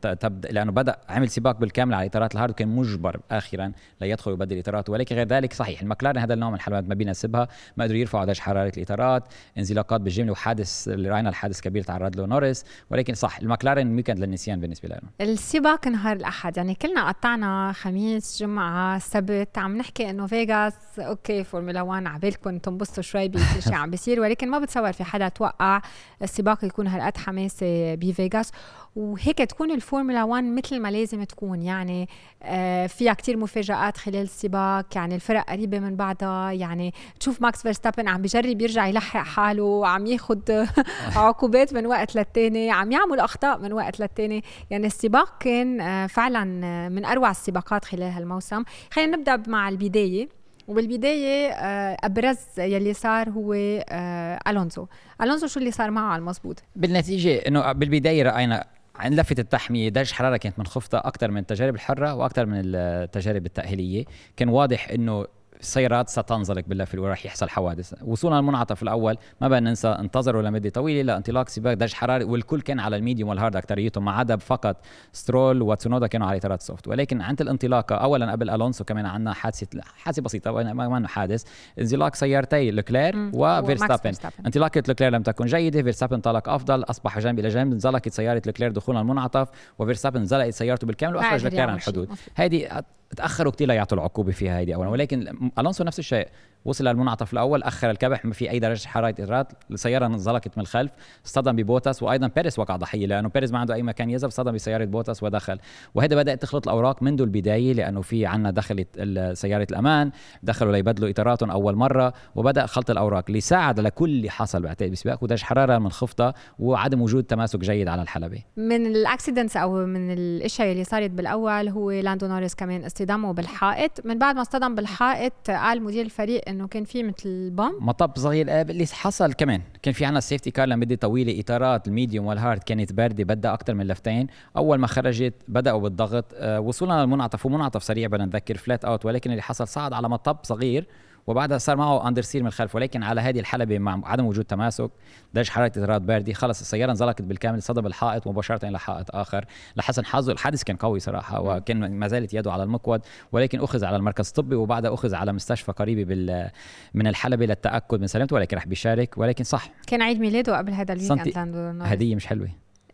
[0.50, 4.94] لأنه بدأ عمل سباق بالكامل على إطارات ال hard وكان مجبر أخيرا ليدخل ويبدل اطاراته
[4.94, 5.82] ولكن غير ذلك صحيح.
[5.82, 7.48] المكلارن هذا النوع من الحلبات ما بيناسبها
[7.78, 9.24] ما قدروا يرفعوا درجه حرارة الإطارات
[9.58, 14.90] انزلاقات بالجمله وحادث راينا الحادث كبير تعرض له نورس ولكن صح المكلارن weekend للنسيان بالنسبة
[14.90, 16.58] لهم السباق نهار الأحد.
[16.58, 17.99] يعني كلنا قطعنا خميس
[18.40, 20.74] جمعة سبت عم نحكي إنه فيغاس.
[21.00, 25.28] okay فورمولا 1 عبالكم تنبسطوا شوي بكل شيء عم بيصير ولكن ما بتصور في حدا
[25.28, 25.82] توقع
[26.22, 28.52] السباق يكون هالقد حماسي بفيغاس.
[28.96, 31.62] وهيك تكون الفورمولا 1 مثل ما لازم تكون.
[31.62, 32.10] يعني
[32.44, 36.52] آه فيها كتير مفاجآت خلال السباق يعني الفرق قريبة من بعضها.
[36.52, 40.66] يعني تشوف ماكس فيرستابن عم بجرب يرجع يلحق حاله عم ياخد
[41.16, 44.44] عقوبات من وقت للتاني عم يعمل أخطاء من وقت للتاني.
[44.70, 46.44] يعني السباق كان آه فعلا
[46.90, 48.64] من أروع السباقات خلال هالموسم.
[48.92, 50.40] خلينا نبدأ مع البداية.
[50.70, 54.88] وبالبداية آه، أبرز يلي صار هو آه، ألونزو.
[55.22, 58.66] ألونزو شو اللي صار معه على المزبوط؟ بالنتيجة أنه بالبداية رأينا
[59.00, 64.06] عن لفة التحمية درجة حرارة كانت منخفضة أكثر من التجارب الحرة وأكثر من التجارب التأهيلية.
[64.38, 65.26] كان واضح إنه
[65.60, 67.94] السيارات ستنزلق باللفه وراح يحصل حوادث.
[68.06, 72.80] وصولا للمنعطف الأول ما بدنا ننسى انتظروا لمدة طويلة لانطلاق سباق درجه حراره والكل كان
[72.80, 74.78] على ال medium وال hard اكثريتهم ما عدا فقط
[75.14, 79.82] سترول وتسونودا كانوا على إطارات soft ولكن عند الانطلاقه اولا قبل ألونسو كمان عندنا حادثة
[79.98, 81.44] حادثة بسيطة ما ما حادث
[81.80, 84.14] انزلاق سيارتي لوكلير وفيرستابن
[84.46, 88.72] انطلاقة لوكلير لم تكن جيدة فيرستابن انطلق أفضل أصبح جنب إلى جنب انزلقت سيارة لوكلير
[88.72, 89.48] دخولا المنعطف
[89.80, 92.84] وفيرستابن انزلقت سيارته بالكامل وأخرج لوكلير عن الحدود هذه
[93.16, 94.90] تأخروا كثير ليعطوا العقوبة فيها هيدي اولا.
[94.90, 96.28] ولكن ألونسو نفس الشيء.
[96.66, 100.92] وصل للمنعطف الأول أخر الكبح ما في أي درجة حرارة اطارات السيارة انزلقت من الخلف
[101.26, 104.86] اصطدم ببوتاس وأيضا بيريس وقع ضحية لأنه بيريس ما عنده أي مكان يذهب اصطدم بسيارة
[104.86, 105.60] بوتاس ودخل.
[105.96, 108.88] وهذا بدأت تخلط الأوراق منذ البداية لأنه في عنا دخلت
[109.34, 110.12] سيارة الأمان
[110.44, 113.24] دخلوا ليبدلوا إطاراتهم أول مرة وبدأ خلط الأوراق.
[113.28, 118.02] اللي ساعد لكل اللي حصل بعتقد بسباق ودرجة حرارة منخفضه وعدم وجود تماسك جيد على
[118.02, 118.44] الحلبة.
[118.58, 124.06] من ال accidents أو من الأشياء اللي صارت بالأول هو لاندو نوريس كمان اصطدامه بالحائط.
[124.06, 128.12] من بعد ما اصطدم بالحائط قال مدير الفريق انه كان في مثل ال bump مطب
[128.18, 129.62] صغير آه، اللي حصل كمان.
[129.82, 133.54] كان في عنا safety car لمدة طويلة إطارات ال medium وال hard كانت باردة بدها
[133.54, 134.28] أكثر من لفتين.
[134.58, 136.26] أول ما خرجت بدأوا بالضغط.
[136.34, 140.38] آه، وصولا للمنعطف ومنعطف سريع بدنا نذكر flat out ولكن اللي حصل صعد على مطب
[140.44, 140.88] صغير.
[141.30, 144.90] وبعدها صار معه understeer من الخلف ولكن على هذه الحلبة مع عدم وجود تماسك
[145.34, 149.46] درجه حرارة إطارات باردة خلص السيارة انزلقت بالكامل صدم الحائط مباشرة إلى حائط آخر.
[149.76, 153.96] لحسن حظه الحادث كان قوي صراحة وكان ما زالت يده على المقود ولكن أخذ على
[153.96, 156.50] المركز الطبي وبعدها أخذ على مستشفى قريبة بال
[156.94, 158.36] من الحلبة للتأكد من سلامته.
[158.36, 159.70] ولكن رح بيشارك ولكن صح.
[159.88, 161.38] كان عيد ميلاده قبل هذا ال week
[161.82, 162.50] هدية مش حلوة.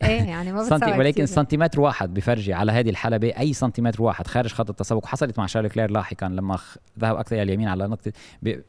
[0.06, 4.54] إيه يعني ما سنتي ولكن سنتيمتر واحد بفرجي على هذه الحلبة أي سنتيمتر واحد خارج
[4.54, 6.58] خط التسابق حصلت مع شارل لوكلير لاحقا لما
[7.00, 8.12] ذهب أكثر إلى اليمين على نقطة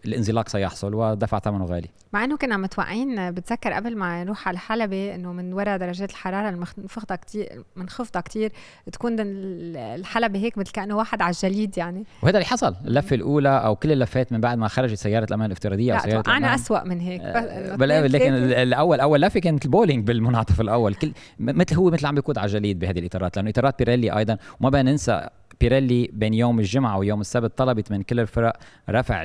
[0.05, 1.89] الانزلاق سيحصل ودفع ثمنه غالي.
[2.13, 6.49] مع إنه كنا متوقعين بتذكر قبل ما نروح على الحلبة إنه من وراء درجات الحرارة
[6.49, 8.53] المنخفضة كثير منخفضة كثير
[8.93, 12.05] تكون الحلبة هيك مثل كأنه واحد على الجليد يعني.
[12.23, 12.75] وهذا اللي حصل.
[12.85, 16.45] اللفة الأولى أو كل اللفات من بعد ما خرجت سيارة الأمان الافتراضية أو سيارة الأمان
[16.45, 17.21] أسوأ من هيك.
[17.21, 18.33] أه لكن
[18.67, 20.95] الأول أول لفة كانت البولينج بالمنعطف الأول.
[20.95, 24.71] كل مثل هو مثل عم بيقود على جليد بهذه الإطارات لأنه إطارات بيريلي أيضا وما
[24.71, 25.29] بدنا ننسى
[25.61, 28.53] بيريلي بين يوم الجمعة ويوم السبت طلبت من كل الفرق
[28.91, 29.25] رفع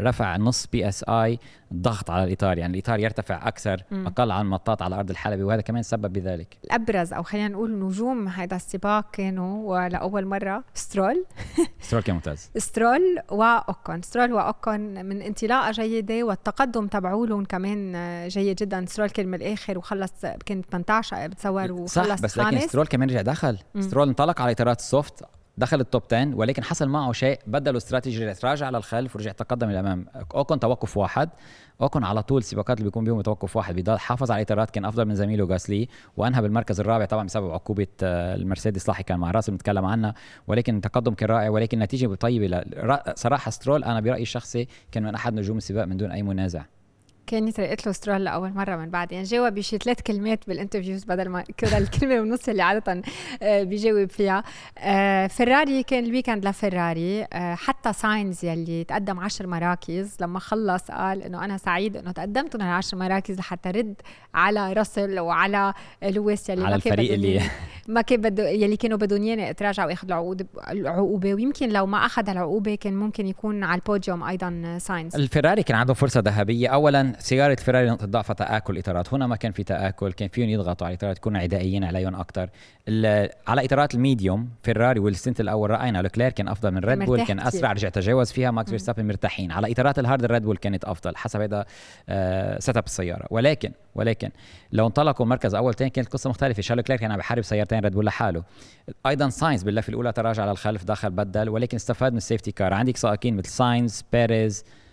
[0.00, 1.38] رفع نص PSI
[1.74, 4.06] ضغط على الاطار يعني الاطار يرتفع أكثر م.
[4.06, 6.58] أقل عن مطاط على أرض الحلبة وهذا كمان سبب بذلك.
[6.64, 11.24] الأبرز أو خلينا نقول نجوم هذا السباق كانوا ولأول مرة سترول.
[11.80, 12.50] سترول كان ممتاز.
[12.56, 14.02] سترول وأوكون.
[14.02, 17.92] سترول وأوكون من انطلاقة جيدة والتقدم تبعولهم كمان
[18.28, 18.84] جيد جدا.
[18.86, 20.12] سترول كان من الآخر وخلص
[20.46, 23.58] كان 18 بتصور وخلص صح بس لكن سترول كمان رجع دخل.
[23.74, 23.80] م.
[23.80, 25.24] سترول انطلق على إطارات ال soft.
[25.58, 30.06] دخل ال top 10 ولكن حصل معه شيء بدلوا استراتيجي راجع للخلف ورجع تقدم للامام
[30.34, 31.30] اوكون توقف واحد.
[31.80, 33.74] اوكون على طول السباقات اللي بيكون بيهم توقف واحد.
[33.74, 35.88] بيضل حافظ على الاطارات كان أفضل من زميله غاسلي.
[36.16, 38.88] وأنهى بالمركز الرابع طبعا بسبب عقوبة آه، المرسيدس.
[38.88, 40.14] لاحقا مع راس بنتكلم عنها.
[40.46, 42.64] ولكن التقدم كان رائع ولكن النتيجة طيبة.
[43.14, 46.64] صراحة سترول أنا برأيي الشخصي كان من أحد نجوم السباق من دون أي منازع.
[47.26, 49.12] كانت رقت له سترول لأول مرة من بعد.
[49.12, 53.02] يعني جاوب بشي ثلاث كلمات بال interviews بدل ما كذا الكلمة ونص اللي عادة
[53.42, 54.44] آه، بيجاوب فيها.
[54.78, 60.16] آه، فراري كان ال weekend لفراري آه، حتى ساينز يلي تقدم عشر مراكز.
[60.20, 63.94] لما خلص قال إنه أنا سعيد إنه تقدمت من العشر مراكز لحتى رد
[64.34, 67.40] على راسل وعلى لويس يلي على الفريق اللي
[67.88, 71.34] ما كان بده يلي كانوا بدهم ياني أتراجع وياخذ العقود العقوبة.
[71.34, 75.94] ويمكن لو ما أخذ العقوبة كان ممكن يكون على البوديوم أيضا ساينز الفراري كان عنده
[75.94, 76.68] فرصة ذهبية.
[76.68, 79.14] اولا سياره فيراري ضعف تآكل إطارات.
[79.14, 82.48] هنا ما كان في تآكل كان فيهم يضغطوا على الاطارات يكونوا عدائيين عليهم أكثر
[83.48, 87.24] على إطارات ال medium فيراري وال stint الأول رأينا لوكلير كان أفضل من ريد بول
[87.24, 89.52] كان أسرع رجع تجاوز فيها ماكس فيرستابن مرتاحين.
[89.52, 91.64] على إطارات ال hard ريد بول كانت أفضل حسب هذا
[92.08, 93.26] آه setup السيارة.
[93.30, 94.30] ولكن ولكن
[94.72, 96.62] لو انطلقوا مركز أول ثاني كانت القصة مختلفة.
[96.62, 98.42] شارل لوكلير كان عم بحارب سيارتين ريد بول لحاله.
[99.06, 102.96] أيضا ساينز باللفة الأولى تراجع للخلف دخل بدل ولكن استفاد من ال safety car عندك
[102.96, 104.83] سائقين مثل ساينز بيريز آه،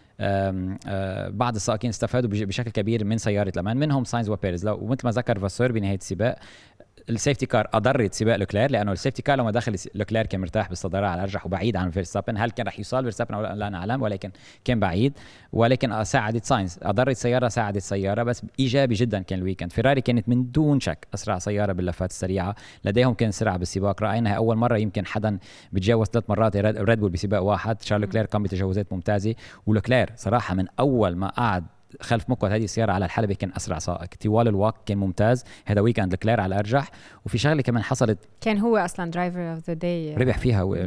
[1.30, 4.68] بعض السائقين استفادوا بشكل كبير من سيارة الامان منهم ساينز وبيريز.
[4.68, 6.36] ومثل ما ذكر فاسور بنهاية السباق
[7.10, 10.70] ال safety car أضرت سباق لوكلير لأنه ال safety car لما دخل لوكلير كان مرتاح
[10.70, 12.38] بالصداره على الارجح وبعيد عن فيرستابن.
[12.38, 14.32] هل كان رح يوصل فيرستابن أو لا؟ نعلم ولكن
[14.66, 15.14] كان بعيد.
[15.54, 16.80] ولكن ساعدت ساينز.
[16.82, 21.08] أضرت سيارة ساعدت سيارة بس إيجابي جدا كان ال weekend فيراري كانت من دون شك
[21.14, 22.56] أسرع سيارة باللفات السريعة.
[22.86, 24.04] لديهم كان سرعه بالسباق.
[24.04, 25.38] رايناها أول مرة يمكن حدا
[25.72, 27.82] بتجاوز ثلاث مرات ريد بول بسباق واحد.
[27.82, 29.36] شارل لوكلير كان بتجاوزات ممتازة.
[29.68, 31.66] ولوكلير صراحة من أول ما قعد
[32.02, 35.44] خلف مقود هذه السيارة على الحلبة كان أسرع سائق طوال الوقت كان ممتاز.
[35.66, 36.90] هذا weekend لوكلير على الأرجح.
[37.26, 40.86] وفي شغلة كمان حصلت كان هو أصلا driver of the day ربح فيها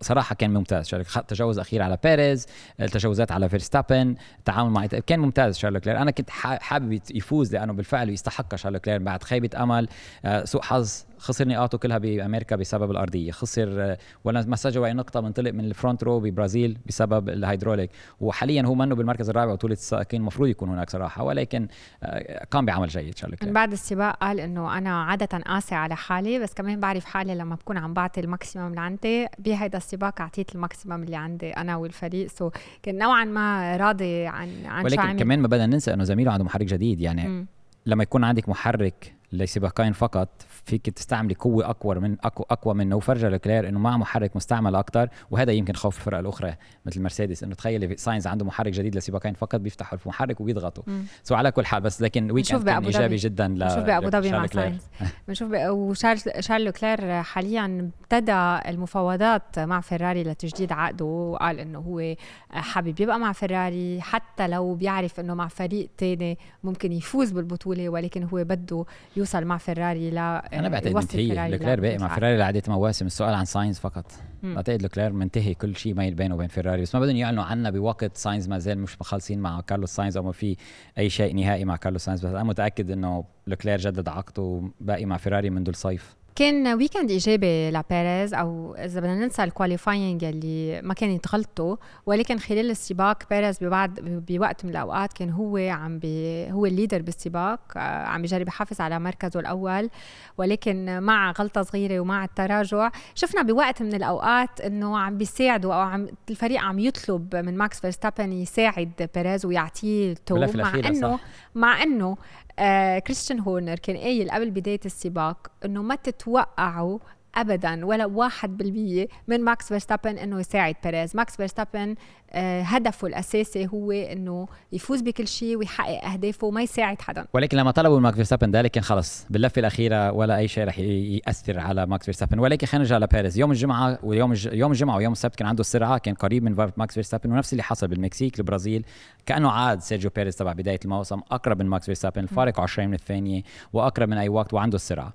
[0.00, 0.90] صراحة كان ممتاز.
[1.28, 2.46] تجاوز أخير على بيريز
[2.80, 8.10] التجاوزات على فيرستابن التعامل مع كان ممتاز شارل لوكلير أنا كنت حابب يفوز لأنه بالفعل
[8.10, 9.88] يستحق شارل لوكلير بعد خيبة أمل.
[10.24, 13.32] آه، سوء حظ خسر نقاطه كلها بأمريكا بسبب الأرضية.
[13.32, 17.90] خسر ولا ما سجل اي نقطة من طلع من ال front row ببرازيل بسبب الهيدروليك.
[18.20, 21.22] وحاليا هو منه بالمركز الرابع بطولة السائقين المفروض يكون هناك صراحة.
[21.22, 21.68] ولكن
[22.02, 26.38] آه، قام بعمل جيد شارل من بعد السباق قال إنه أنا عادة قاسي على حالي
[26.38, 29.26] بس كمان بعرف حالي لما بكون عم بعطي ال maximum اللي عندي.
[29.38, 32.28] بهيدا السباق أعطيت ال maximum اللي عندي أنا والفريق.
[32.28, 32.50] so
[32.82, 36.66] كان نوعا ما راضي عن عن ولكن كمان ما بدنا ننسى إنه زميله عنده محرك
[36.66, 37.00] جديد.
[37.00, 37.46] يعني م.
[37.86, 40.28] لما يكون عندك محرك لسباقين فقط
[40.64, 42.96] فيك تستعملي قوة أقوى من اقوى, أقوى منه.
[42.96, 46.54] وفرجة لكلير إنه مع محرك مستعمل أكثر وهذا يمكن خوف الفرق الأخرى
[46.86, 47.42] مثل مرسيدس.
[47.42, 50.84] إنه تخيلي ساينز عنده محرك جديد لسباقين فقط بيفتحوا المحرك وبيضغطوا.
[51.22, 54.46] so على كل حال بس لكن weekend كان إيجابي جدا ل بنشوف بأبو ظبي مع
[54.46, 54.82] ساينز
[55.28, 62.14] بنشوف وشارل لوكلير حاليا ابتدى المفاوضات مع فيراري لتجديد عقده وقال إنه هو
[62.50, 64.00] حابب يبقى مع فيراري.
[64.00, 68.84] حتى لو بيعرف إنه مع فريق تاني ممكن يفوز بالبطولة ولكن هو بده
[69.22, 73.44] يوصل مع فيراري ل أنا بعتقد منتهي لوكلير باقي مع فيراري لعدة مواسم السؤال عن
[73.44, 74.12] ساينز فقط.
[74.42, 76.82] بعتقد لوكلير منتهي كل شيء ما بينه وبين فيراري.
[76.82, 80.22] بس ما بدهم يعلنوا عنا بوقت ساينز ما زال مش مخلصين مع كارلوس ساينز أو
[80.22, 80.56] ما في
[80.98, 82.26] أي شيء نهائي مع كارلوس ساينز.
[82.26, 86.16] بس أنا متأكد إنه لوكلير جدد عقده باقي مع فيراري منذ الصيف.
[86.34, 92.38] كان weekend إيجابي لبيريز أو إذا بدنا ننسى ال qualifying اللي ما كان يتغلطوا ولكن
[92.38, 97.80] خلال السباق بيريز ببعض بوقت من الأوقات كان هو عم بي هو الليدر بالسباق آه،
[97.80, 99.90] عم بيجرب يحافظ على مركزه الأول
[100.38, 106.08] ولكن مع غلطة صغيرة ومع التراجع شفنا بوقت من الأوقات إنه عم بيساعدوا أو عم
[106.30, 111.18] الفريق عم يطلب من ماكس فيرستابن يساعد بيريز ويعطيه tow مع انه
[111.54, 112.16] مع إنه
[112.58, 116.98] آه كريستيان هورنر كان قايل قبل بداية السباق إنه ما تتوقعوا
[117.34, 121.16] ابدا ولا واحد بالمية من ماكس فيرستابن إنه يساعد بيريز.
[121.16, 121.94] ماكس فيرستابن
[122.34, 127.26] آه، هدفه الأساسي هو إنه يفوز بكل شيء ويحقق أهدافه وما يساعد حدا.
[127.32, 131.60] ولكن لما طلبوا ماكس فيرستابن ذلك كان خلص باللفة الأخيرة ولا أي شيء رح يأثر
[131.60, 132.38] على ماكس فيرستابن.
[132.38, 133.38] ولكن خلينا نرجع لبيريز.
[133.38, 137.32] يوم الجمعة ويوم يوم الجمعة ويوم السبت كان عنده السرعه كان قريب من ماكس فيرستابن
[137.32, 138.84] ونفس اللي حصل بالمكسيك البرازيل.
[139.26, 143.42] كأنه عاد سيرجيو بيريز تبع بداية الموسم أقرب من ماكس فيرستابن الفارق 20 من الثانية
[143.72, 145.12] وأقرب من أي وقت وعنده السرعه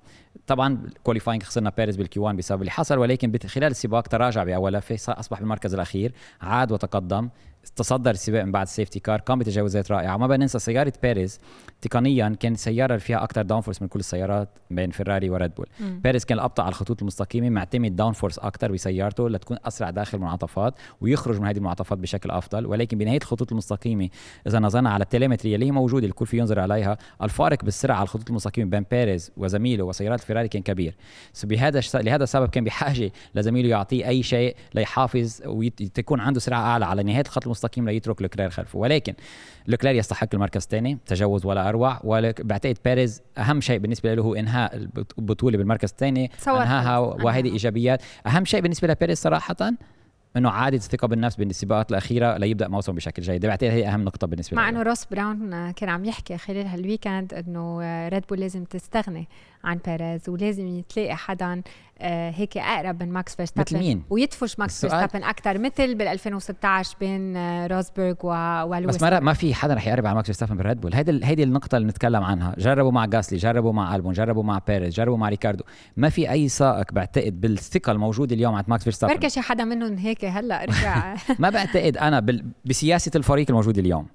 [0.48, 4.72] طبعا qualifying خسرنا بيريز بال Q 1 بسبب اللي حصل ولكن خلال السباق تراجع باول
[4.72, 7.28] لفه أصبح بالمركز الأخير عاد وتقدم.
[7.76, 10.14] تصدر السباق من بعد ال safety car قام بتجاوزات رائعة.
[10.14, 11.40] وما بدنا ننسى سيارة بيريز.
[11.80, 15.66] تقنيا كان السياره اللي فيها أكثر downforce من كل السيارات بين فيراري وريد بول.
[15.80, 21.40] بيريز كان الأبطأ على الخطوط المستقيمة معتمد downforce أكثر بسيارته لتكون أسرع داخل المنعطفات ويخرج
[21.40, 22.66] من هذه المنعطفات بشكل أفضل.
[22.66, 24.08] ولكن بنهاية الخطوط المستقيمة
[24.46, 28.02] إذا نظرنا على ال telemetry اللي هي موجودة الكل في ينظر عليها الفارق بالسرعة على
[28.02, 30.96] الخطوط المستقيمة بين بيريز وزميله وسيارات الفيراري كان كبير.
[31.44, 36.86] بهذا لهذا السبب كان بحاجة لزميله يعطيه أي شيء ليحافظ وتكون عنده سرعة أعلى.
[36.86, 38.78] على نهاية الخط المستقيم ليترك لوكلير خلفه.
[38.78, 39.14] ولكن
[39.66, 42.00] لوكلير يستحق المركز الثاني تجاوز ولا أروع.
[42.40, 44.76] بعتقد بيريز أهم شيء بالنسبة له هو انهاء
[45.18, 48.02] البطولة بالمركز الثاني انهاها وهذه إيجابيات.
[48.26, 49.56] أهم شيء بالنسبة لبيريز صراحة
[50.36, 54.56] إنه عادة الثقة بالنفس بالسباقات الأخيرة ليبدأ موسم بشكل جيد، بعتقد هي أهم نقطة بالنسبة
[54.56, 59.28] مع إنه روس براون كان عم يحكي خلال هال weekend إنه ريد بول لازم تستغني
[59.64, 61.62] عن بيريز ولازم يتلاقي حدا آه،
[62.00, 63.62] هيك أقرب من ماكس فيرستابن.
[63.62, 68.14] مثل مين؟ ويدفش ماكس فيرستابن أكثر مثل بال 2016 بين آه، روزبرغ
[68.66, 71.42] ولويس بس ما, ما في حدا رح يقرب على ماكس فيرستابن بالريد بول هيدي هيدي
[71.42, 72.54] النقطة اللي بنتكلم عنها.
[72.58, 75.64] جربوا مع غاسلي جربوا مع ألبون جربوا مع بيريز جربوا مع ريكاردو.
[75.96, 79.14] ما في أي سائق بعتقد بالثقه الموجوده اليوم عند ماكس فيرستابن.
[79.14, 81.16] بركي شي حدا منهم هيك هلا رجع.
[81.38, 82.26] ما بعتقد أنا
[82.64, 84.06] بسياسة الفريق الموجود اليوم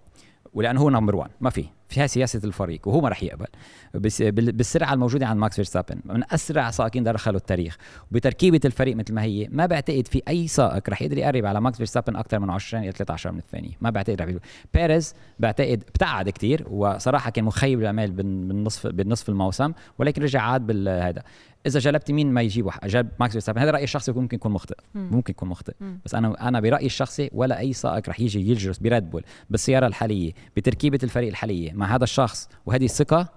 [0.53, 1.65] ولأنه هو number 1 ما في.
[1.93, 3.47] فيها سياسة الفريق وهو ما راح يقبل.
[3.93, 7.77] بس بالسرعة الموجودة عند ماكس فيرستابن من أسرع سائقين دخلوا التاريخ.
[8.11, 11.77] وبتركيبة الفريق مثل ما هي ما بعتقد في أي سائق راح يقدر يقرب على ماكس
[11.77, 14.35] فيرستابن أكثر من 20 إلى 13 من الثانية ما بعتقد راح
[14.73, 21.23] بيريز بعتقد ابتعد كثير وصراحة كان مخيب الامال بالنصف بالنصف الموسم ولكن رجع عاد بالهذا
[21.65, 23.61] إذا جلبت مين ما يجيبوا جنب ماكس فيرستابن.
[23.61, 24.75] هذا رايي الشخصي ممكن يكون مخطئ.
[24.95, 25.73] ممكن يكون مخطئ.
[26.05, 30.31] بس أنا أنا برأيي الشخصي ولا أي سائق رح يجي يجلس بريد بول بالسيارة الحالية
[30.57, 33.29] بتركيبة الفريق الحالية مع هذا الشخص وهذه الثقة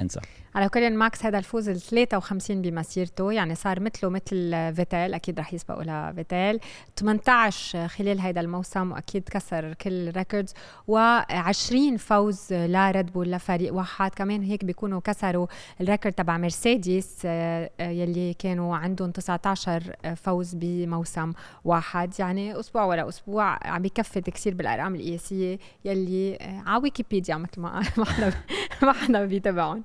[0.00, 0.20] انسى.
[0.54, 5.54] على كل ماكس هذا الفوز ال 53 بمسيرته يعني صار مثله مثل فيتيل أكيد رح
[5.54, 6.60] يسبقوا لفيتيل
[6.96, 10.54] 18 خلال هذا الموسم وأكيد كسر كل records
[10.90, 14.14] و20 فوز لريد بول لفريق واحد.
[14.14, 15.46] كمان هيك بيكونوا كسروا
[15.80, 21.32] ال record تبع مرسيدس آه، آه، يلي كانوا عندهم 19 فوز بموسم
[21.64, 22.14] واحد.
[22.18, 27.82] يعني أسبوع ورا أسبوع عم بكفي تكسير بالأرقام القياسية يلي آه، على ويكيبيديا مثل ما
[27.98, 28.32] ما
[28.86, 29.82] ما حدا بيتابعهم.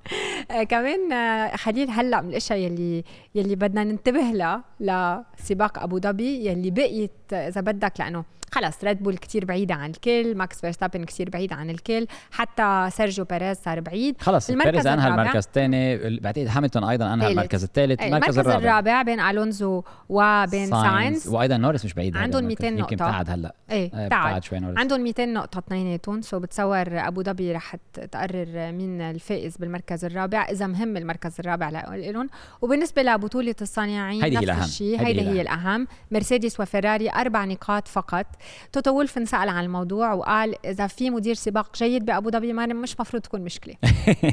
[0.51, 3.03] آه، كمان آه، خليل هلأ من الأشياء يلي
[3.35, 8.23] يلي بدنا ننتبه لها لسباق أبو ظبي يلي بقيت إذا بدك لأنه
[8.53, 13.25] خلص ريد بول كثير بعيدة عن الكل ماكس فيرستابن كثير بعيد عن الكل حتى سيرجيو
[13.25, 14.21] بيريز صار بعيد.
[14.21, 18.57] خلص بيريز أنهى المركز الثاني بعتقد هاملتون أيضا أنهى المركز الثالث المركز الرابع.
[18.57, 21.27] الرابع بين ألونزو وبين ساينز.
[21.27, 23.55] وأيضا نورس مش بعيد عندهم 200 نقطة يمكن ابتعد هلأ.
[23.71, 24.77] إيه ابتعد شوي نورس.
[24.77, 30.67] عندهم 200 نقطة اثنيناتهم so بتصور أبو ظبي رح تقرر مين الفائز بالمركز الرابع إذا
[30.67, 32.29] مهم المركز الرابع لهم.
[32.61, 35.87] وبالنسبة لبطولة الصانعين نفس الشيء هيدي هي الأهم.
[36.11, 38.25] مرسيدس وفيراري أربع نقاط فقط.
[38.71, 42.99] توتو وولف انسأل عن الموضوع وقال إذا في مدير سباق جيد بأبو ظبي ما مش
[42.99, 43.75] مفروض تكون مشكلة.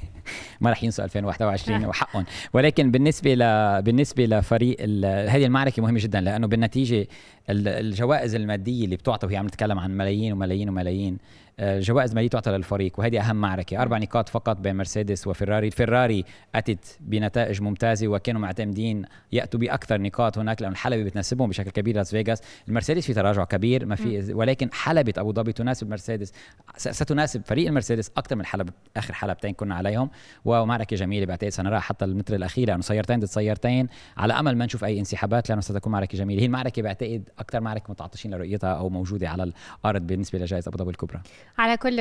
[0.60, 2.24] ما راح ينسوا 2021 وحقهم.
[2.52, 3.38] ولكن بالنسبة ل...
[3.82, 5.30] بالنسبة لفريق ال...
[5.30, 7.06] هذه المعركة مهمة جدا لأنه بالنتيجة
[7.50, 11.18] الجوائز المادية اللي بتعطى وهي عم نتكلم عن ملايين وملايين وملايين
[11.60, 13.82] جوائز ماليه تعطى للفريق وهذه أهم معركة.
[13.82, 15.70] أربع نقاط فقط بين مرسيدس وفيراري.
[15.70, 21.96] فيراري أتت بنتائج ممتازة وكانوا معتمدين يأتوا بأكثر نقاط هناك لأن الحلبة بتناسبهم بشكل كبير.
[21.96, 26.32] لاس فيغاس المرسيدس في تراجع كبير ما في ولكن حلبة أبو ظبي تناسب مرسيدس
[26.76, 30.10] ستناسب فريق المرسيدس أكثر من حلب آخر حلبتين كنا عليهم.
[30.44, 33.86] ومعركة جميلة بعتقد سنراها حتى المتر الأخير لأنه سيارتين ضد سيارتين
[34.16, 36.42] على أمل ما نشوف أي انسحابات لأنه ستكون معركة جميلة.
[36.42, 39.53] هي المعركة بعتقد أكثر معركة متعطشين لرؤيتها أو موجودة على
[39.85, 41.20] الأرض بالنسبة لجائزة أبو ظبي الكبرى؟
[41.59, 41.96] على كل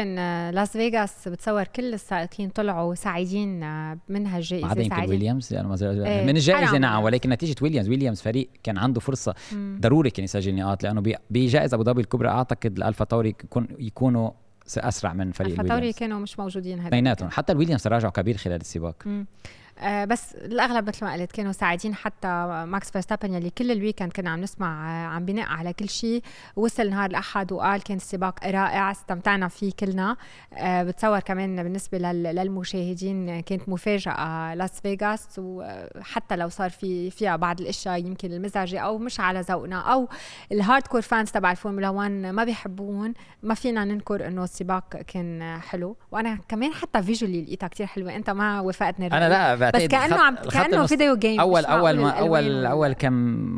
[0.56, 3.60] لاس فيغاس بتصور كل السائقين طلعوا سعيدين
[4.10, 5.68] منها الجائزة ما عدا يمكن ويليامز يعني
[6.26, 9.78] من الجائزة نعم ولكن نتيجة ويليامز ويليامز فريق كان عنده فرصة مم.
[9.82, 14.32] ضروري كان يسجل نقاط لأنه بجائزة أبو ظبي الكبرى أعتقد الالفا توري يكون يكونوا
[14.78, 17.30] اسرع من فريق ألفا كانوا مش موجودين بيناتهم.
[17.30, 18.96] حتى الويليامز تراجع كبير خلال السباق.
[19.06, 19.26] مم.
[19.82, 22.28] آه بس الأغلب مثل ما قلت كانوا سعيدين حتى
[22.68, 26.24] ماكس فيرستابن يلي كل ال weekend كنا عم نسمع آه عم بناء على كل شيء
[26.56, 30.18] وصل نهار الأحد وقال كان السباق رائع استمتعنا فيه كلنا.
[30.54, 35.28] آه بتصور كمان بالنسبة للمشاهدين كانت مفاجأة لاس فيغاس.
[35.38, 40.10] وحتى لو صار في فيها بعض الأشياء يمكن المزعجه أو مش على ذوقنا أو
[40.52, 43.14] ال hardcore fans تبع الفورمولا 1 ما بيحبون
[43.44, 45.96] ما فينا ننكر إنه السباق كان حلو.
[46.12, 48.16] وأنا كمان حتى visually لقيتها كثير حلوة.
[48.16, 52.66] أنت ما وافقتني أنا لا بس كأنه عم كأنه video game اول أول ما اول
[52.66, 53.14] أول كم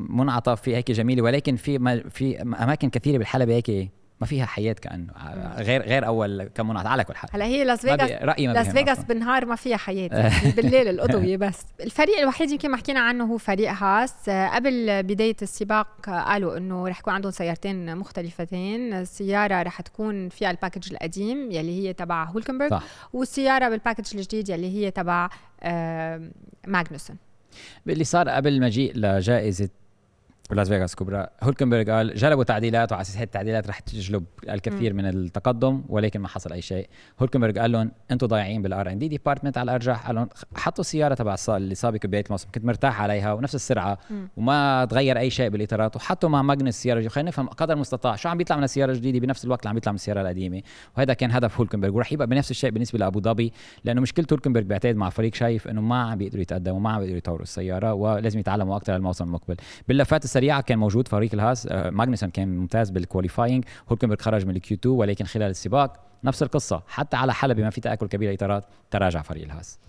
[0.09, 5.13] منعطف في هيك جميله ولكن في في أماكن كثيرة بالحلبة هيك ما فيها حياة كأنه
[5.57, 7.29] غير غير أول كم منعطف على كل حال.
[7.33, 11.65] هلا هي لاس فيغاس رأيي لاس فيغاس بالنهار ما فيها حياة يعني بالليل الاضويه بس.
[11.79, 14.29] الفريق الوحيد يمكن ما حكينا عنه هو فريق هاس.
[14.29, 18.93] قبل بداية السباق قالوا إنه رح يكون عندهم سيارتين مختلفتين.
[18.93, 22.79] السيارة رح تكون فيها ال package القديم يلي هي تبع هولكنبرغ
[23.13, 25.29] والسيارة بال package الجديد يلي هي تبع
[26.67, 27.15] ماغنوسون
[27.87, 29.69] اللي صار قبل مجيء لجائزة
[30.51, 31.27] ولاس فيغاس كبرى.
[31.43, 34.97] هولكنبرغ قال جلبوا تعديلات وعلى أساس هي التعديلات رح تجلب الكثير م.
[34.97, 36.87] من التقدم ولكن ما حصل أي شيء.
[37.19, 40.07] هولكنبرغ قال لهم أنتم ضايعين بال R&D department على الأرجح.
[40.07, 44.13] قال لهم حطوا السيارة تبع اللي سابق بداية الموسم كنت مرتاح عليها ونفس السرعة م.
[44.37, 48.37] وما تغير أي شيء بالإطارات وحطوا مع ماجنس السياره خلينا نفهم قدر المستطاع شو عم
[48.37, 50.61] بيطلع من السيارة الجديدة بنفس الوقت اللي عم بيطلع من السيارة القديمة؟
[50.97, 54.95] وهذا كان هدف هولكنبرغ ورح يبقى بنفس الشيء بالنسبة لأبو ظبي لأنه مشكلة هولكنبرغ بيعتمد
[54.95, 58.77] مع فريق شايف إنه ما عم بيقدروا يتقدموا ما عم بيقدروا يطوروا السيارة ولازم يتعلموا
[58.77, 59.55] أكثر الموسم المقبل.
[59.87, 64.55] باللفات السريعه كان موجود فريق الهاس آه، ماجنسون كان ممتاز بال qualifying هولكنبرغ خرج من
[64.55, 66.83] ال Q2 ولكن خلال السباق نفس القصة.
[66.87, 69.79] حتى على حلبة ما في تأكل كبير الاطارات تراجع فريق الهاس.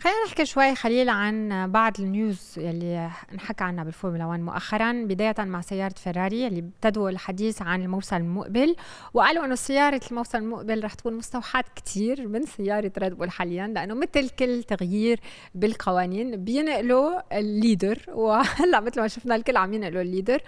[0.00, 5.34] خلينا نحكي شوي خليل عن بعض ال news اللي انحكى عنها بالفورمولا 1 مؤخرا بداية
[5.38, 8.76] مع سيارة فيراري اللي ابتدوا الحديث عن الموسم المقبل
[9.14, 13.94] وقالوا إنه سيارة الموسم المقبل رح تكون مستوحاة كثير من سيارة ريد بول حاليا لأنه
[13.94, 15.20] مثل كل تغيير
[15.54, 20.42] بالقوانين بينقلوا ال leader وهلأ مثل ما شفنا الكل عم ينقلوا ال leader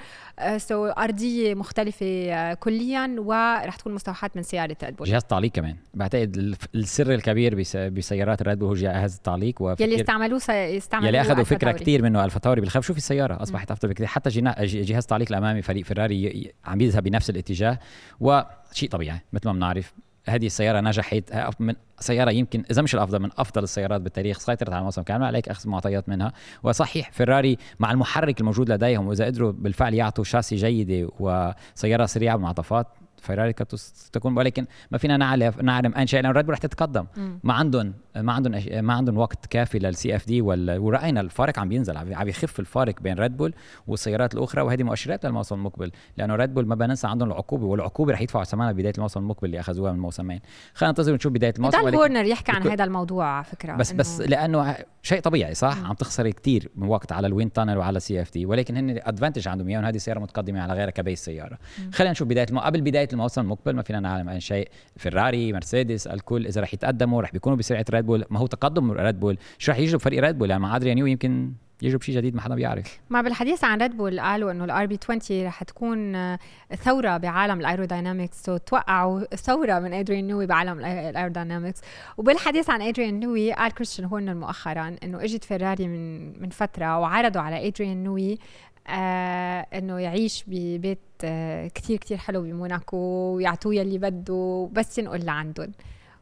[0.56, 5.24] so uh, so أرضية مختلفة uh, كليا ورح تكون مستوحاة من سيارة ريد بول جهاز
[5.24, 5.76] تعليق كمان.
[5.94, 7.54] بعتقد السر الكبير
[7.88, 9.39] بسيارات ريد بول هو جهاز التعليق.
[9.40, 13.42] تعليق وفكر يلي استعملوه يستعملوا يلي أخذوا فكرة كثير منه ألفا تاوري بالخف شوف السيارة؟
[13.42, 17.78] أصبحت افضل بكثير حتى جهاز التعليق الأمامي فريق فيراري عم يذهب بنفس الاتجاه
[18.20, 19.94] وشيء طبيعي مثل ما بنعرف.
[20.26, 21.24] هذه السيارة نجحت.
[21.60, 24.38] من سيارة يمكن إذا مش الأفضل من أفضل السيارات بالتاريخ.
[24.38, 25.24] سيطرت على الموسم كامل.
[25.24, 26.32] عليك أخذ معطيات منها.
[26.62, 32.86] وصحيح فيراري مع المحرك الموجود لديهم وإذا قدروا بالفعل يعطوا chassis جيدة وسيارة سريعة بمنعطفات
[33.20, 33.74] فيراري كانت
[34.12, 37.06] تكون ولكن ما فينا نعرف نعلم اي شيء لأن ريد بول رح تتقدم.
[37.44, 41.96] ما عندهم ما عندهم ما عندهم وقت كافي لل CFD ورأينا الفارق عم بينزل.
[41.96, 43.54] عم يخف الفارق بين ريد بول
[43.86, 45.90] والسيارات الأخرى وهذه مؤشرات للموسم المقبل.
[46.16, 49.60] لأنه ريد بول ما بننسى عندهم العقوبة والعقوبة رح يدفعوا ثمنها بداية الموسم المقبل اللي
[49.60, 50.40] أخذوها من موسمين.
[50.74, 51.84] خلينا ننتظر ونشوف بداية الموسم.
[51.84, 55.86] ولكن هورنر يحكي عن هذا الموضوع على فكرة بس بس لأنه شيء طبيعي صح؟ مم.
[55.86, 59.68] عم تخسري كثير من وقت على ال wind tunnel وعلى CFD ولكن هن advantage عندهم
[59.68, 59.84] إياهم.
[59.84, 61.58] هذه السياره متقدمة على غيرها ك base سيارة.
[61.92, 62.46] خلينا نشوف بداية.
[62.46, 64.68] قبل بداية الموسم المقبل ما فينا نعلم عن شيء.
[64.96, 69.20] فيراري مرسيدس الكل إذا رح يتقدموا رح بيكونوا بسرعة ريد بول ما هو تقدم ريد
[69.20, 72.40] بول شو رح يجرب فريق ريد بول يعني مع ادريان يمكن يجرب شيء جديد ما
[72.40, 72.98] حدا بيعرف.
[73.10, 76.36] ما بالحديث عن ريد بول قالوا إنه ال RB 20 رح تكون
[76.74, 78.48] ثورة بعالم ال aerodynamics.
[78.48, 81.80] وتوقعوا ثورة من ادريان نيوي بعالم ال aerodynamics.
[82.16, 87.42] وبالحديث عن ادريان نيوي قال كريستيان هورنر مؤخرا إنه إجت فيراري من من فترة وعرضوا
[87.42, 88.38] على ادريان نيوي
[88.86, 95.72] آه إنه يعيش ببيت آه كثير كثير حلو بموناكو ويعطوه يلي بده بس ينقل لعندهم.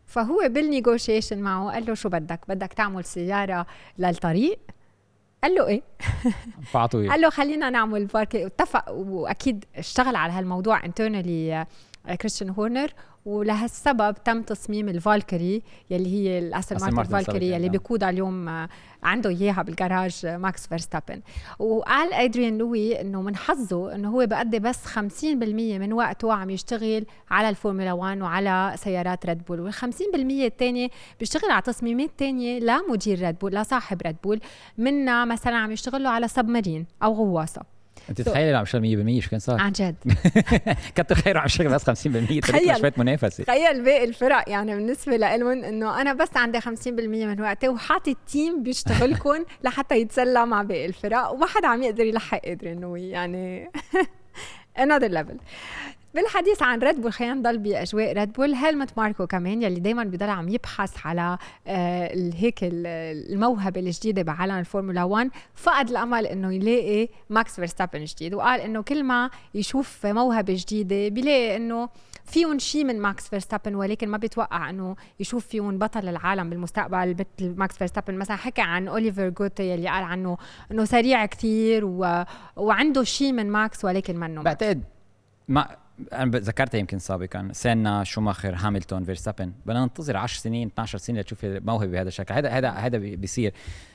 [0.06, 3.66] فهو بال negotiation معه قال له شو بدك؟ بدك تعمل سيارة
[3.98, 4.58] للطريق؟
[5.42, 5.82] قال له إيه.
[6.72, 11.66] فعطوه قال له خلينا نعمل باركي اتفق وأكيد اشتغل على هالموضوع internally
[12.14, 12.92] كريستيان هورنر
[13.28, 18.68] ولهالسبب تم تصميم الفالكري يلي هي الاستون مارتن الفالكري يلي بيقودها اليوم آه،
[19.02, 21.20] عنده إياها بالجراج آه، ماكس فيرستابن.
[21.58, 27.06] وقال أدريان نيوي إنه من حظه إنه هو بقضي بس 50% من وقته عم يشتغل
[27.30, 29.80] على الفورمولا 1 وعلى سيارات ريد بول وال 50%
[30.14, 34.40] الثانية بيشتغل على تصميمات ثانية لمدير ريد بول لصاحب ريد بول
[34.78, 37.77] منها مثلا عم يشتغل له على submarine أو غواصة.
[38.10, 39.94] أنت تخيلي لو عم يشتغل 100% شو كان صار؟ عن جد.
[40.96, 41.92] كنت خير عم يشتغل بس 50%
[42.42, 42.76] تخيل.
[42.78, 43.44] شوية منافسة.
[43.44, 48.62] تخيل باقي الفرق يعني بالنسبة لهم إنه أنا بس عندي 50% من وقتي وحاطط team
[48.62, 53.70] بيشتغلكم لحتى يتسلى مع باقي الفرق وما حدا عم يقدر يلحق ادريان نيوي يعني
[54.82, 55.36] another level.
[56.14, 60.30] بالحديث عن ريد بول خلينا نضل بأجواء ريد بول هيلموت ماركو كمان يلي دائما بضل
[60.30, 67.54] عم يبحث على آه هيك الموهبة الجديدة بعالم الفورمولا 1 فقد الأمل إنه يلاقي ماكس
[67.54, 71.88] فيرستابن جديد وقال إنه كل ما يشوف موهبة جديدة بيلاقي إنه
[72.24, 77.54] فيهم شيء من ماكس فيرستابن ولكن ما بيتوقع إنه يشوف فيهم بطل العالم بالمستقبل مثل
[77.56, 78.14] ماكس فيرستابن.
[78.18, 80.38] مثلا حكى عن اوليفر جوتي يلي قال عنه
[80.72, 82.24] إنه سريع كثير و...
[82.56, 84.82] وعنده شيء من ماكس ولكن منه بعتقد
[85.48, 85.76] ما
[86.12, 87.48] أنا ذكرتها يمكن سابقا.
[87.52, 89.52] سينا، شوماخر هاملتون فيرستابن.
[89.66, 92.34] بدنا ننتظر 10 سنين 12 سنة لتشوف موهبة بهذا الشكل.
[92.34, 93.52] هذا هذا هذا بيصير.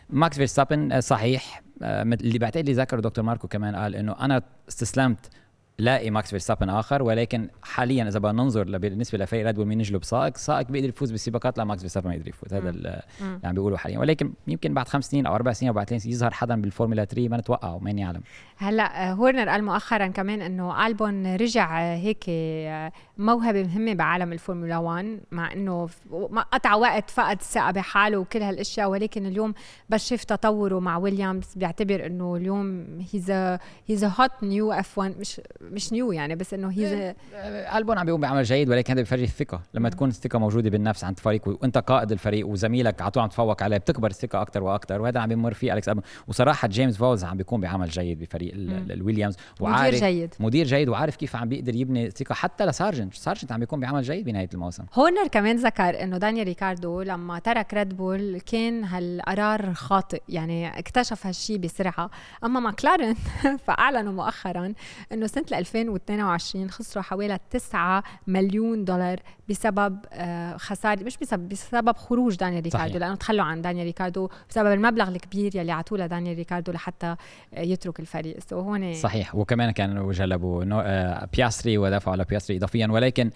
[0.10, 1.62] ماكس فيرستابن صحيح.
[1.82, 5.30] آه، اللي بعتقد اللي ذكره دكتور ماركو كمان قال إنه أنا استسلمت
[5.78, 10.04] لاقي ماكس فيرستابن آخر ولكن حاليا إذا بدنا ننظر بالنسبة لفريق ريد بول مين يجلب
[10.04, 12.54] سائق سائق بيقدر يفوز بالسباقات لا ماكس فيرستابن ما يقدر يفوز.
[12.54, 13.02] هذا اللي
[13.44, 14.00] عم بيقولوا حاليا.
[14.00, 17.06] ولكن يمكن بعد خمس سنين أو أربع سنين أو بعد ثلاث سنين يظهر حدا بالفورمولا
[17.06, 18.22] 3 ما نتوقعه مين يعلم
[18.58, 24.34] هلأ آه، هورنر قال مؤخرا كمان إنه ألبون رجع آه، هيك آه، موهبة مهمة بعالم
[24.34, 25.90] الفورمولا 1 مع إنه
[26.52, 29.54] قطع وقت فقد الثقه بحاله وكل هالأشياء ولكن اليوم
[29.90, 33.32] بس شاف تطوره مع ويليامز بيعتبر إنه اليوم he's
[33.88, 37.16] he's hot new F1 مش مش new يعني بس إنه he's a،
[37.78, 39.62] ألبون عم بيقوم بعمل جيد ولكن هذا بيفرجي الثقة.
[39.74, 43.64] لما تكون الثقة موجودة بالنفس عند فريق وأنت قائد الفريق وزميلك على طول عم تفوق
[43.64, 45.90] عليه بتكبر الثقة أكثر وأكثر وهذا عم بيمر فيه أليكس
[46.28, 49.38] وصراحة جيمس فولز عم بيكون بعمل جيد بفريق الويليامز.
[49.60, 50.34] وعارف مدير جيد.
[50.40, 53.03] مدير جيد وعارف كيف عم بيقدر يبني ثقه حتى لسارجنت.
[53.12, 54.86] سارجنت عم بيكون بعمل جيد بنهاية الموسم.
[54.94, 61.28] هورنر كمان ذكر إنه دانيال ريكاردو لما ترك ريد بول كان هالقرار خاطئ يعني اكتشف
[61.28, 62.10] هالشيء بسرعة.
[62.44, 63.14] أما ماكلارن
[63.66, 64.74] فأعلنوا مؤخرا
[65.12, 72.36] إنه سنة 2022 خسروا حوالي 9 مليون دولار بسبب آه، خسارة مش بسبب بسبب خروج
[72.36, 77.16] دانيال ريكاردو لأنه تخلوا عن دانيال ريكاردو بسبب المبلغ الكبير يلي عطوه لدانيال ريكاردو لحتى
[77.58, 78.40] يترك الفريق.
[78.50, 79.36] so هون صحيح.
[79.36, 83.30] وكمان كانوا جلبوا آه، بياستري ودافعوا على بياستري اضافيا ولكن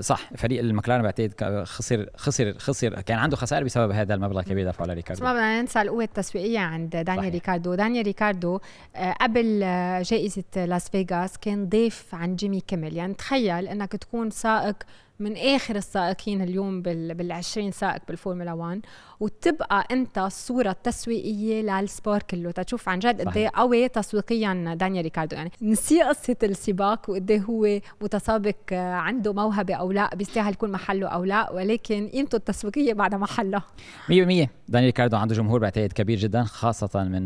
[0.00, 4.82] صح فريق المكلارن بعتقد خسر خسر خسر كان عنده خسائر بسبب هذا المبلغ الكبير دفعه
[4.82, 5.24] على ريكاردو.
[5.24, 7.32] ما بدنا ننسى القوة التسويقية عند دانيال.
[7.32, 7.74] ريكاردو.
[7.74, 8.60] دانيال ريكاردو
[8.96, 9.60] آه، قبل
[10.02, 14.76] جائزة لاس فيغاس كان ضيف عن جيمي كيمل يعني تخيل إنك تكون سائق
[15.20, 18.80] من آخر السائقين اليوم بال 20 سائق بالفورمولا 1
[19.20, 22.50] وتبقى أنت الصورة التسويقيه لل sport كله.
[22.50, 25.36] تشوف عن جد قد إيه قوي تسويقيا دانيال ريكاردو.
[25.36, 31.08] يعني نسي قصة السباق وقد إيه هو متسابق عنده موهبة أو لا بيستاهل يكون محله
[31.08, 33.64] أو لا ولكن قيمته التسويقية بعدها محلها
[34.08, 37.24] 100% دانيال ريكاردو عنده جمهور بعتقد كبير جدا خاصة من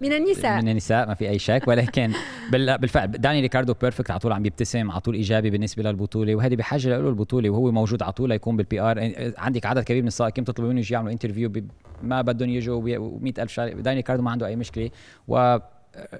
[0.00, 0.62] من النساء.
[0.62, 2.12] من النساء ما في أي شك ولكن
[2.52, 6.88] بالفعل دانيال ريكاردو perfect على طول عم يبتسم على طول إيجابي بالنسبة للبطولة وهذه بحاجة
[6.88, 10.70] له البطولة وهو موجود على طول يكون بال PR عندك عدد كبير من السائقين بتطلبوا
[10.70, 11.52] منه يجي يعملوا interview
[12.02, 14.90] ما بدهم يجوا و ألف شهر دانيال ريكاردو ما عنده أي مشكلة
[15.28, 15.58] و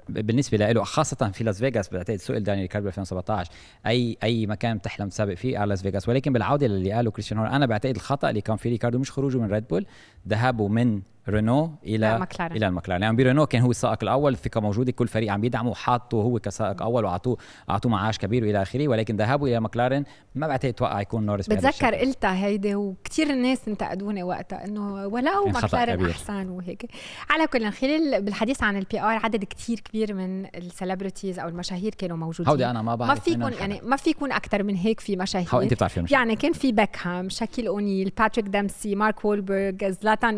[0.09, 3.51] بالنسبة له خاصة في لاس فيغاس بعتقد سئل دانيال ريكاردو 2017
[3.87, 7.65] أي أي مكان تحلم تسابق فيه على لاس فيغاس ولكن بالعودة اللي قاله كريستيان أنا
[7.65, 9.85] بعتقد الخطأ اللي كان في ريكاردو مش خروجه من ريد بول
[10.27, 12.27] ذهابه من رينو إلى.
[12.39, 16.15] إلى المكلارن يعني برينو كان هو السائق الأول الثقة موجودة كل فريق عم يدعمه حاطه
[16.15, 17.37] هو كسائق أول وأعطوه
[17.69, 18.87] أعطوه معاش كبير وإلى آخره.
[18.87, 20.03] ولكن ذهابه إلى مكلارن
[20.35, 26.05] ما بعتقد أتوقع يكون نورس بتذكر قلتها هيدي وكثير الناس انتقدوني وقتها إنه ولو مكلارن
[26.05, 26.91] احسن وهيك.
[27.29, 31.95] على كل خلال بالحديث عن ال PR عدد كثير كبير من ال celebrities أو المشاهير
[31.95, 32.51] كانوا موجودين.
[32.51, 35.61] هودي أنا ما بعرف ما فيكم يعني ما فيكم أكثر من هيك في مشاهير.
[35.61, 40.37] أنت بتعرفي يعني كان في بيكهام شاكيل اونيل باتريك ديمبسي مارك وولبرغ زلاتان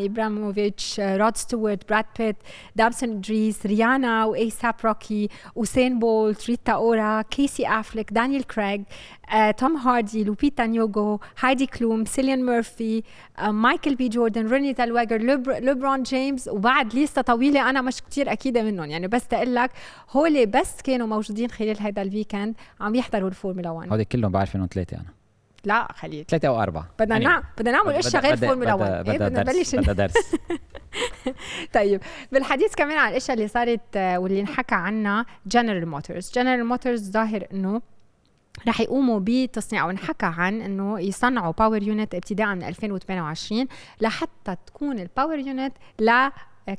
[0.82, 2.36] ابراهيموفيتش رود ستوارت براد بيت
[2.76, 8.82] إدريس ريانا وايساب روكي ويوسين بولت ريتا اورا كيسي افليك دانيال كريغ
[9.58, 13.04] توم هاردي لوبيتا نيوغو هايدي كلوم سيليان ميرفي
[13.42, 15.18] مايكل بي جوردن روني تالويجر
[15.60, 18.90] ليبرون جيمس وبعد lista طويلة أنا مش كتير أكيدة منهم.
[18.90, 19.72] يعني بس تقول لك
[20.12, 24.56] هول بس كانوا موجودين خلال هذا ال weekend عم يحضروا الفورمولا 1 هذول كلهم بعرف
[24.56, 25.21] إنهم ثلاثة أنا.
[25.66, 29.42] لا خليل ثلاثة أو أربعة بدنا يعني نعم بدنا نعمل اشياء غير فورمولا 1 بدنا
[29.42, 30.36] نبلش بدنا درس.
[31.74, 32.02] طيب
[32.32, 37.48] بالحديث كمان عن الإشياء اللي صارت آه، واللي انحكى عنها جنرال موتورز جنرال موتورز ظاهر
[37.54, 37.82] إنه
[38.68, 43.68] رح يقوموا بتصنيع أو انحكى عن إنه يصنعوا power unit ابتداء من 2028
[44.02, 46.30] لحتى تكون ال power unit ل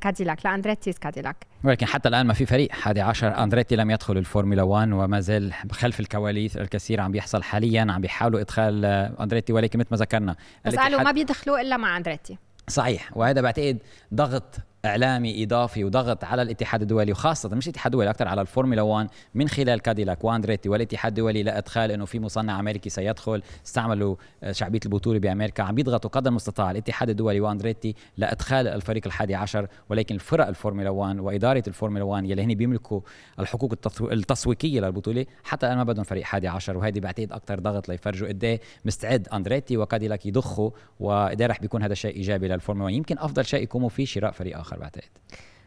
[0.00, 2.72] كاديلاك ل Andretti's كاديلاك ولكن حتى الآن ما في فريق.
[2.72, 8.00] 11 اندريتي لم يدخل الفورمولا 1 وما زال خلف الكواليس الكثير عم بيحصل حاليا عم
[8.00, 8.84] بيحاولوا إدخال
[9.20, 10.36] اندريتي ولكن مثل ما ذكرنا.
[10.64, 13.16] بس قالوا ما بيدخلوا إلا مع اندريتي صحيح.
[13.16, 13.78] وهذا بعتقد
[14.14, 19.08] ضغط إعلامي إضافي وضغط على الاتحاد الدولي وخاصة مش الاتحاد الدولي أكثر على الفورمولا 1
[19.34, 20.68] من خلال كاديلاك واندريتي.
[20.68, 26.10] والاتحاد الدولي لادخال إنه في مصنع أمريكي سيدخل استعملوا آه، شعبية البطولة بأمريكا عم بيضغطوا
[26.10, 26.70] قدر المستطاع.
[26.70, 32.42] الاتحاد الدولي واندريتي لادخال الفريق الحادي عشر ولكن فرق الفورمولا 1 وإدارة الفورمولا 1 يلي
[32.42, 33.00] هن بيملكوا
[33.40, 35.26] الحقوق التسويقية للبطولة.
[35.44, 39.28] حتى الان ما بدهم فريق حادي عشر وهذه بعتقد أكثر ضغط ليفرجوا قد إيه مستعد
[39.28, 40.70] أندريتي وكاديلاك يضخوا
[41.00, 44.58] وقد رح بيكون هذا شيء إيجابي للفورمولا 1 يمكن أفضل شيء يقوموا فيه شراء فريق
[44.58, 44.71] آخر.
[44.76, 45.08] بعتقد.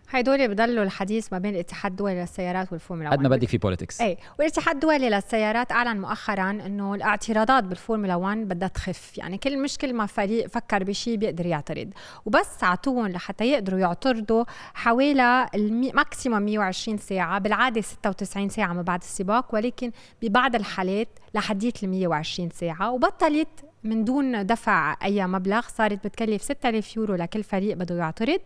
[0.10, 4.02] هيدول بضلوا الحديث ما بين الاتحاد الدولي للسيارات والفورمولا 1 قد ما بدي في politics
[4.02, 9.18] اي والاتحاد الدولي للسيارات أعلن مؤخرا إنه الاعتراضات بالفورمولا 1 بدها تخف.
[9.18, 11.90] يعني كل مش كل ما فريق فكر بشيء بيقدر يعترض.
[12.26, 15.48] وبس اعطوهم لحتى يقدروا يعترضوا حوالي
[15.94, 19.92] maximum 120 ساعة بالعادة 96 ساعة ما بعد السباق ولكن
[20.22, 22.92] ببعض الحالات لحديت ال 120 ساعة.
[22.92, 28.40] وبطلت من دون دفع أي مبلغ صارت بتكلف 6000 يورو لكل فريق بده يعترض.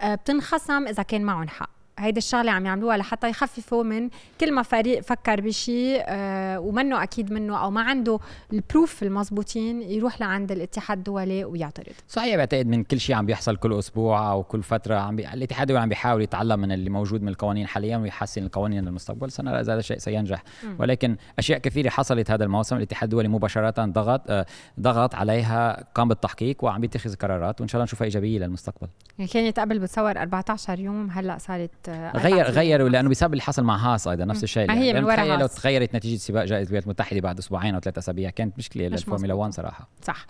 [0.00, 1.70] آه، بتنخصم إذا كان معهم حق.
[1.98, 4.08] هيدي الشغلة عم يعملوها لحتى يخففوا من
[4.40, 8.18] كل ما فريق فكر بشيء آه ومنه أكيد منه أو ما عنده
[8.52, 11.92] البروف المضبوطين يروح لعند الاتحاد الدولي ويعترض.
[12.08, 15.32] صحيح بعتقد من كل شيء عم بيحصل كل أسبوع أو كل فترة عم بي...
[15.32, 19.30] الاتحاد الدولي عم بيحاول يتعلم من اللي موجود من القوانين حاليا ويحسن القوانين للمستقبل.
[19.30, 20.42] سنرى اذا هذا الشيء سينجح.
[20.64, 20.76] م.
[20.78, 22.76] ولكن أشياء كثيرة حصلت هذا الموسم.
[22.76, 24.46] الاتحاد الدولي مباشرة ضغط آه
[24.80, 28.88] ضغط عليها قام بالتحقيق وعم بيتخذ قرارات وإن شاء الله نشوفها إيجابية للمستقبل.
[29.32, 34.08] كانت قبل بتصور 14 يوم هلأ صارت غير غيروا لأنه بسبب اللي حصل مع هاس
[34.08, 34.68] أيضا نفس الشيء.
[34.68, 37.98] ما هي من ورا لو تغيرت نتيجة سباق جائزة الولايات المتحده بعد أسبوعين أو ثلاث
[37.98, 38.30] أسابيع.
[38.30, 39.88] كانت مشكلة للفورمولا 1 صراحة.
[40.02, 40.26] صح.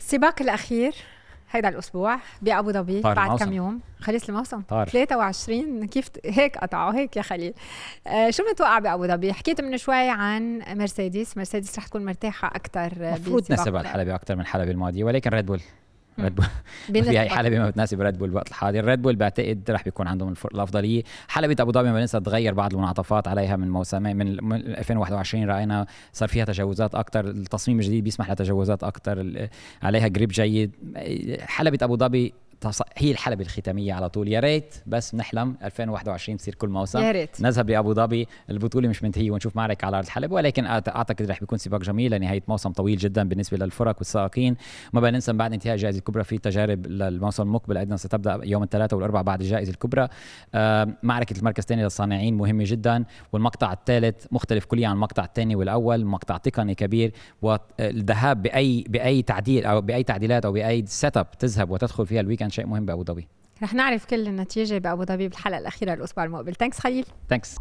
[0.00, 0.94] السباق الأخير
[1.50, 4.60] هيدا الأسبوع بأبو ظبي بعد كم يوم؟ خلص الموسم.
[4.60, 4.88] طار.
[4.88, 7.54] 23 كيف هيك قطعوا هيك يا خليل.
[8.06, 11.36] آه شو متوقع بأبو ظبي؟ حكيت من شوي عن مرسيدس.
[11.36, 15.60] مرسيدس رح تكون مرتاحة أكثر المفروض تناسب الحلبة أكثر من الحلبة الماضية ولكن Red Bull
[16.20, 16.46] Red Bull
[17.04, 18.84] في هي حلبة ما بتناسب Red Bull بالوقت الحاضر.
[18.84, 21.02] Red Bull بعتقد رح بيكون عندهم الأفضلية.
[21.28, 26.28] حلبة أبو ظبي ما بننسى تغير بعض المنعطفات عليها من موسمين من 2021 رأينا صار
[26.28, 29.48] فيها تجاوزات أكثر التصميم الجديد بيسمح لتجاوزات أكثر
[29.82, 30.70] عليها grip جيد.
[31.40, 32.32] حلبة أبو ظبي
[32.96, 34.28] هي الحلبة الختامية على طول.
[34.28, 36.98] يا ريت بس نحلم 2021 تصير كل موسم.
[36.98, 37.40] يا ريت.
[37.40, 38.28] نذهب لأبو ظبي.
[38.50, 42.42] البطولة مش منتهية ونشوف معركة على أرض الحلبة ولكن أعتقد رح بيكون سباق جميل لنهاية
[42.48, 44.56] موسم طويل جدا بالنسبة للفرق والسائقين.
[44.92, 47.76] ما بقى ننسى بعد انتهاء الجائزة الكبرى في تجارب للموسم المقبل.
[47.76, 50.08] أيضا ستبدأ يوم الثلاثاء والأربعاء بعد الجائزة الكبرى.
[51.02, 56.04] معركة المركز الثاني للصانعين مهمة جدا والمقطع الثالث مختلف كليا عن المقطع الثاني والأول.
[56.04, 61.70] مقطع تقني كبير والذهاب بأي بأي تعديل أو بأي تعديلات أو بأي set up تذهب
[61.70, 63.28] وتدخل فيها ال weekend شيء مهم بأبو ظبي.
[63.62, 66.54] رح نعرف كل النتيجة بأبو ظبي بالحلقة الأخيرة الأسبوع المقبل.
[66.54, 67.06] Thanks خليل.
[67.28, 67.56] Thanks